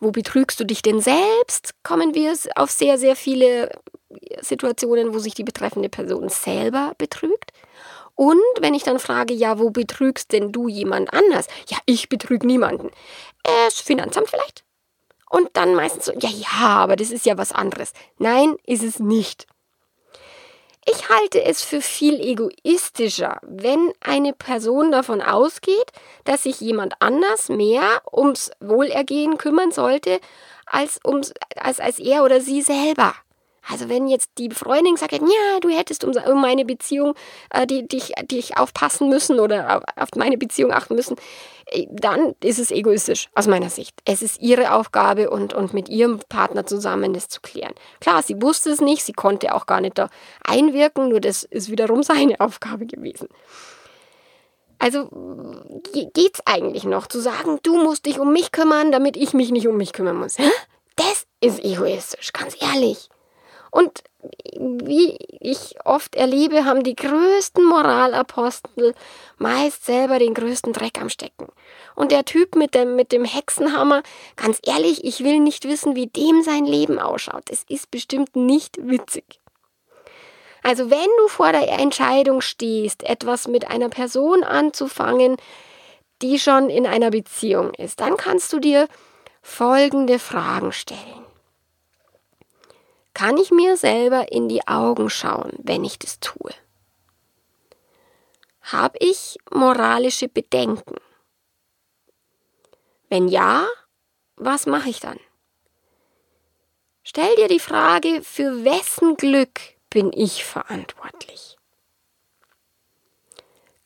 wo 0.00 0.10
betrügst 0.10 0.58
du 0.60 0.64
dich 0.64 0.82
denn 0.82 1.00
selbst? 1.00 1.74
Kommen 1.82 2.14
wir 2.14 2.34
auf 2.54 2.70
sehr, 2.70 2.98
sehr 2.98 3.16
viele 3.16 3.70
Situationen, 4.40 5.14
wo 5.14 5.18
sich 5.18 5.34
die 5.34 5.44
betreffende 5.44 5.88
Person 5.88 6.28
selber 6.28 6.92
betrügt. 6.98 7.52
Und 8.14 8.40
wenn 8.60 8.74
ich 8.74 8.82
dann 8.82 8.98
frage, 8.98 9.34
ja, 9.34 9.58
wo 9.58 9.70
betrügst 9.70 10.32
denn 10.32 10.52
du 10.52 10.68
jemand 10.68 11.12
anders? 11.12 11.46
Ja, 11.68 11.76
ich 11.84 12.08
betrüge 12.08 12.46
niemanden. 12.46 12.90
Äh, 13.44 13.70
Finanzamt 13.70 14.30
vielleicht? 14.30 14.64
Und 15.28 15.50
dann 15.54 15.74
meistens 15.74 16.06
so, 16.06 16.12
ja, 16.12 16.30
ja, 16.30 16.66
aber 16.76 16.96
das 16.96 17.10
ist 17.10 17.26
ja 17.26 17.36
was 17.36 17.52
anderes. 17.52 17.92
Nein, 18.18 18.56
ist 18.64 18.82
es 18.82 19.00
nicht. 19.00 19.46
Ich 20.88 21.08
halte 21.08 21.42
es 21.42 21.62
für 21.62 21.80
viel 21.80 22.20
egoistischer, 22.20 23.40
wenn 23.42 23.92
eine 24.00 24.32
Person 24.32 24.92
davon 24.92 25.20
ausgeht, 25.20 25.90
dass 26.24 26.44
sich 26.44 26.60
jemand 26.60 26.94
anders 27.00 27.48
mehr 27.48 28.02
ums 28.12 28.52
Wohlergehen 28.60 29.36
kümmern 29.36 29.72
sollte, 29.72 30.20
als, 30.64 31.00
ums, 31.04 31.34
als, 31.56 31.80
als 31.80 31.98
er 31.98 32.22
oder 32.22 32.40
sie 32.40 32.62
selber. 32.62 33.14
Also 33.68 33.88
wenn 33.88 34.06
jetzt 34.06 34.30
die 34.38 34.50
Freundin 34.50 34.96
sagt, 34.96 35.12
ja, 35.12 35.60
du 35.60 35.68
hättest 35.68 36.04
um, 36.04 36.40
meine 36.40 36.64
Beziehung, 36.64 37.14
äh, 37.50 37.66
die, 37.66 37.86
dich, 37.86 38.12
dich 38.30 38.58
aufpassen 38.58 39.08
müssen 39.08 39.40
oder 39.40 39.82
auf 39.96 40.08
meine 40.14 40.38
Beziehung 40.38 40.72
achten 40.72 40.94
müssen, 40.94 41.16
äh, 41.66 41.86
dann 41.90 42.34
ist 42.42 42.58
es 42.58 42.70
egoistisch 42.70 43.28
aus 43.34 43.48
meiner 43.48 43.70
Sicht. 43.70 43.98
Es 44.04 44.22
ist 44.22 44.40
ihre 44.40 44.72
Aufgabe 44.72 45.30
und, 45.30 45.52
und 45.52 45.74
mit 45.74 45.88
ihrem 45.88 46.20
Partner 46.28 46.64
zusammen 46.64 47.12
das 47.12 47.28
zu 47.28 47.40
klären. 47.40 47.74
Klar, 48.00 48.22
sie 48.22 48.40
wusste 48.40 48.70
es 48.70 48.80
nicht, 48.80 49.02
sie 49.04 49.12
konnte 49.12 49.54
auch 49.54 49.66
gar 49.66 49.80
nicht 49.80 49.98
da 49.98 50.08
einwirken, 50.44 51.08
nur 51.08 51.20
das 51.20 51.42
ist 51.42 51.70
wiederum 51.70 52.02
seine 52.02 52.40
Aufgabe 52.40 52.86
gewesen. 52.86 53.28
Also 54.78 55.08
geht's 56.12 56.40
eigentlich 56.44 56.84
noch 56.84 57.06
zu 57.06 57.18
sagen, 57.18 57.58
du 57.62 57.82
musst 57.82 58.04
dich 58.04 58.20
um 58.20 58.32
mich 58.32 58.52
kümmern, 58.52 58.92
damit 58.92 59.16
ich 59.16 59.32
mich 59.32 59.50
nicht 59.50 59.66
um 59.66 59.78
mich 59.78 59.94
kümmern 59.94 60.16
muss? 60.16 60.36
Das 60.96 61.26
ist 61.40 61.64
egoistisch, 61.64 62.32
ganz 62.32 62.56
ehrlich. 62.60 63.08
Und 63.70 64.02
wie 64.58 65.16
ich 65.40 65.76
oft 65.84 66.16
erlebe, 66.16 66.64
haben 66.64 66.82
die 66.82 66.96
größten 66.96 67.64
Moralapostel 67.64 68.94
meist 69.38 69.84
selber 69.84 70.18
den 70.18 70.34
größten 70.34 70.72
Dreck 70.72 71.00
am 71.00 71.08
Stecken. 71.08 71.48
Und 71.94 72.12
der 72.12 72.24
Typ 72.24 72.54
mit 72.54 72.74
dem, 72.74 72.96
mit 72.96 73.12
dem 73.12 73.24
Hexenhammer, 73.24 74.02
ganz 74.36 74.58
ehrlich, 74.64 75.04
ich 75.04 75.22
will 75.22 75.40
nicht 75.40 75.64
wissen, 75.64 75.94
wie 75.94 76.06
dem 76.06 76.42
sein 76.42 76.64
Leben 76.64 76.98
ausschaut. 76.98 77.44
Es 77.50 77.64
ist 77.68 77.90
bestimmt 77.90 78.34
nicht 78.34 78.78
witzig. 78.80 79.40
Also 80.62 80.90
wenn 80.90 81.08
du 81.18 81.28
vor 81.28 81.52
der 81.52 81.68
Entscheidung 81.78 82.40
stehst, 82.40 83.04
etwas 83.04 83.46
mit 83.46 83.68
einer 83.68 83.88
Person 83.88 84.42
anzufangen, 84.42 85.36
die 86.22 86.38
schon 86.38 86.70
in 86.70 86.86
einer 86.86 87.10
Beziehung 87.10 87.72
ist, 87.74 88.00
dann 88.00 88.16
kannst 88.16 88.52
du 88.52 88.58
dir 88.58 88.88
folgende 89.42 90.18
Fragen 90.18 90.72
stellen. 90.72 91.26
Kann 93.16 93.38
ich 93.38 93.50
mir 93.50 93.78
selber 93.78 94.30
in 94.30 94.46
die 94.46 94.68
Augen 94.68 95.08
schauen, 95.08 95.54
wenn 95.62 95.86
ich 95.86 95.98
das 95.98 96.20
tue? 96.20 96.50
Habe 98.60 98.98
ich 99.00 99.38
moralische 99.50 100.28
Bedenken? 100.28 100.96
Wenn 103.08 103.28
ja, 103.28 103.66
was 104.36 104.66
mache 104.66 104.90
ich 104.90 105.00
dann? 105.00 105.18
Stell 107.04 107.34
dir 107.36 107.48
die 107.48 107.58
Frage, 107.58 108.22
für 108.22 108.66
wessen 108.66 109.16
Glück 109.16 109.60
bin 109.88 110.12
ich 110.12 110.44
verantwortlich? 110.44 111.56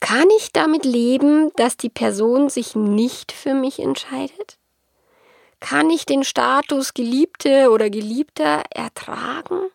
Kann 0.00 0.28
ich 0.38 0.50
damit 0.50 0.84
leben, 0.84 1.52
dass 1.54 1.76
die 1.76 1.88
Person 1.88 2.48
sich 2.48 2.74
nicht 2.74 3.30
für 3.30 3.54
mich 3.54 3.78
entscheidet? 3.78 4.58
Kann 5.60 5.90
ich 5.90 6.06
den 6.06 6.24
Status 6.24 6.94
Geliebte 6.94 7.70
oder 7.70 7.90
Geliebter 7.90 8.64
ertragen? 8.70 9.70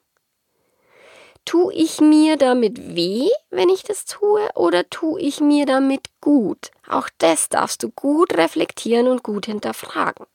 Tu 1.46 1.70
ich 1.70 2.02
mir 2.02 2.38
damit 2.38 2.96
weh, 2.96 3.30
wenn 3.52 3.70
ich 3.70 3.84
das 3.84 4.06
tue, 4.06 4.50
oder 4.56 4.90
tu 4.90 5.18
ich 5.18 5.42
mir 5.42 5.68
damit 5.68 6.10
gut? 6.20 6.72
Auch 6.90 7.08
das 7.20 7.50
darfst 7.50 7.84
du 7.84 7.92
gut 7.92 8.34
reflektieren 8.36 9.08
und 9.08 9.22
gut 9.22 9.46
hinterfragen. 9.46 10.26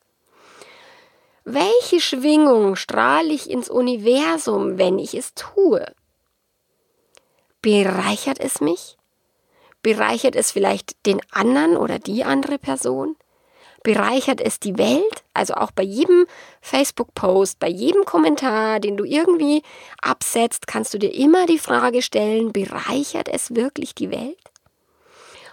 Welche 1.45 2.01
Schwingung 2.01 2.77
strahle 2.77 3.33
ich 3.33 3.51
ins 3.51 3.69
Universum, 3.69 4.79
wenn 4.79 5.01
ich 5.01 5.15
es 5.15 5.35
tue? 5.35 5.85
Bereichert 7.61 8.39
es 8.39 8.61
mich? 8.61 8.97
Bereichert 9.83 10.37
es 10.37 10.53
vielleicht 10.53 11.07
den 11.07 11.21
anderen 11.33 11.77
oder 11.77 11.99
die 11.99 12.23
andere 12.23 12.59
Person? 12.59 13.17
Bereichert 13.83 14.41
es 14.41 14.61
die 14.61 14.79
Welt. 14.79 15.25
Also 15.35 15.55
auch 15.55 15.71
bei 15.71 15.83
jedem 15.83 16.27
Facebook-Post, 16.61 17.59
bei 17.59 17.69
jedem 17.69 18.05
Kommentar, 18.05 18.81
den 18.81 18.97
du 18.97 19.05
irgendwie 19.05 19.63
absetzt, 20.03 20.67
kannst 20.67 20.95
du 20.95 20.99
dir 20.99 21.15
immer 21.15 21.47
die 21.47 21.59
Frage 21.59 22.03
stellen, 22.03 22.53
bereichert 22.53 23.29
es 23.29 23.55
wirklich 23.55 23.95
die 23.95 24.11
Welt? 24.11 24.39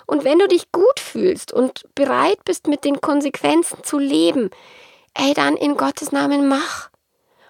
Und 0.05 0.23
wenn 0.23 0.39
du 0.39 0.47
dich 0.47 0.71
gut 0.71 0.99
fühlst 0.99 1.51
und 1.51 1.83
bereit 1.93 2.39
bist, 2.45 2.67
mit 2.67 2.85
den 2.85 3.01
Konsequenzen 3.01 3.83
zu 3.83 3.99
leben, 3.99 4.49
ey, 5.13 5.33
dann 5.33 5.57
in 5.57 5.75
Gottes 5.75 6.11
Namen 6.11 6.47
mach. 6.47 6.89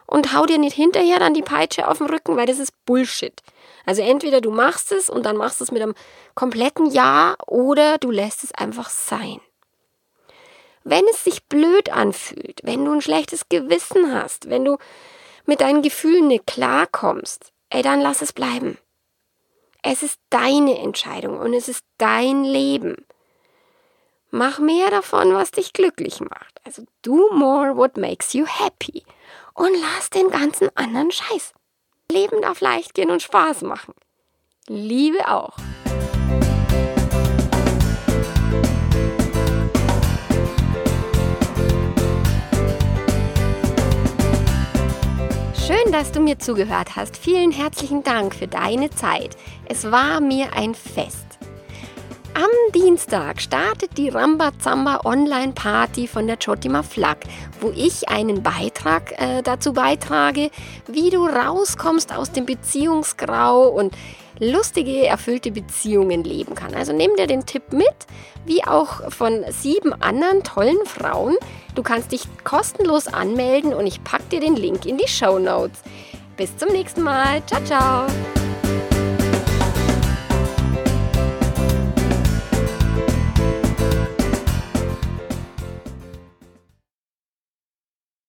Und 0.07 0.33
hau 0.33 0.45
dir 0.45 0.57
nicht 0.57 0.75
hinterher 0.75 1.19
dann 1.19 1.33
die 1.33 1.41
Peitsche 1.41 1.87
auf 1.87 1.97
den 1.97 2.07
Rücken, 2.07 2.37
weil 2.37 2.45
das 2.45 2.59
ist 2.59 2.71
Bullshit. 2.85 3.41
Also 3.85 4.01
entweder 4.01 4.41
du 4.41 4.51
machst 4.51 4.91
es 4.91 5.09
und 5.09 5.25
dann 5.25 5.37
machst 5.37 5.59
du 5.59 5.65
es 5.65 5.71
mit 5.71 5.81
einem 5.81 5.95
kompletten 6.33 6.89
Ja 6.89 7.35
oder 7.45 7.97
du 7.97 8.09
lässt 8.09 8.43
es 8.43 8.53
einfach 8.53 8.89
sein. 8.89 9.39
Wenn 10.89 11.05
es 11.09 11.25
sich 11.25 11.43
blöd 11.43 11.89
anfühlt, 11.89 12.61
wenn 12.63 12.85
du 12.85 12.93
ein 12.93 13.01
schlechtes 13.01 13.49
Gewissen 13.49 14.13
hast, 14.13 14.49
wenn 14.49 14.63
du 14.63 14.77
mit 15.45 15.59
deinen 15.59 15.81
Gefühlen 15.81 16.29
nicht 16.29 16.47
klarkommst, 16.47 17.51
ey, 17.69 17.81
dann 17.81 17.99
lass 17.99 18.21
es 18.21 18.31
bleiben. 18.31 18.77
Es 19.83 20.01
ist 20.01 20.17
deine 20.29 20.77
Entscheidung 20.77 21.39
und 21.39 21.53
es 21.53 21.67
ist 21.67 21.83
dein 21.97 22.45
Leben. 22.45 23.05
Mach 24.31 24.59
mehr 24.59 24.89
davon, 24.89 25.33
was 25.33 25.51
dich 25.51 25.73
glücklich 25.73 26.21
macht. 26.21 26.61
Also 26.63 26.83
do 27.01 27.33
more 27.33 27.75
what 27.75 27.97
makes 27.97 28.31
you 28.31 28.45
happy. 28.45 29.03
Und 29.55 29.73
lass 29.73 30.09
den 30.09 30.29
ganzen 30.29 30.69
anderen 30.77 31.11
Scheiß. 31.11 31.53
Leben 32.09 32.41
darf 32.41 32.61
leicht 32.61 32.93
gehen 32.93 33.11
und 33.11 33.21
Spaß 33.21 33.63
machen. 33.63 33.93
Liebe 34.67 35.27
auch. 35.27 35.57
Schön, 45.67 45.91
dass 45.91 46.13
du 46.13 46.21
mir 46.21 46.39
zugehört 46.39 46.95
hast. 46.95 47.17
Vielen 47.17 47.51
herzlichen 47.51 48.01
Dank 48.01 48.33
für 48.33 48.47
deine 48.47 48.89
Zeit. 48.89 49.35
Es 49.65 49.91
war 49.91 50.21
mir 50.21 50.53
ein 50.53 50.73
Fest. 50.73 51.25
Am 52.33 52.47
Dienstag 52.73 53.41
startet 53.41 53.97
die 53.97 54.07
Rambazamba 54.07 55.01
Online 55.03 55.51
Party 55.51 56.07
von 56.07 56.25
der 56.25 56.37
Chotima 56.37 56.83
Flak, 56.83 57.25
wo 57.59 57.73
ich 57.75 58.07
einen 58.07 58.43
Beitrag 58.87 59.19
äh, 59.19 59.41
dazu 59.43 59.73
beitrage, 59.73 60.49
wie 60.87 61.09
du 61.09 61.25
rauskommst 61.25 62.13
aus 62.15 62.31
dem 62.31 62.45
Beziehungsgrau 62.45 63.67
und 63.67 63.93
lustige, 64.39 65.05
erfüllte 65.05 65.51
Beziehungen 65.51 66.23
leben 66.23 66.55
kann. 66.55 66.73
Also 66.73 66.93
nimm 66.93 67.15
dir 67.17 67.27
den 67.27 67.45
Tipp 67.45 67.73
mit, 67.73 68.07
wie 68.45 68.63
auch 68.63 69.11
von 69.11 69.43
sieben 69.49 69.93
anderen 70.01 70.43
tollen 70.43 70.85
Frauen. 70.85 71.35
Du 71.75 71.83
kannst 71.83 72.13
dich 72.13 72.23
kostenlos 72.43 73.07
anmelden 73.07 73.73
und 73.73 73.87
ich 73.87 74.03
packe 74.03 74.29
dir 74.31 74.39
den 74.39 74.55
Link 74.55 74.85
in 74.85 74.97
die 74.97 75.07
Show 75.07 75.37
Notes. 75.37 75.79
Bis 76.37 76.55
zum 76.55 76.69
nächsten 76.69 77.01
Mal. 77.01 77.45
Ciao, 77.45 77.61
ciao. 77.65 78.36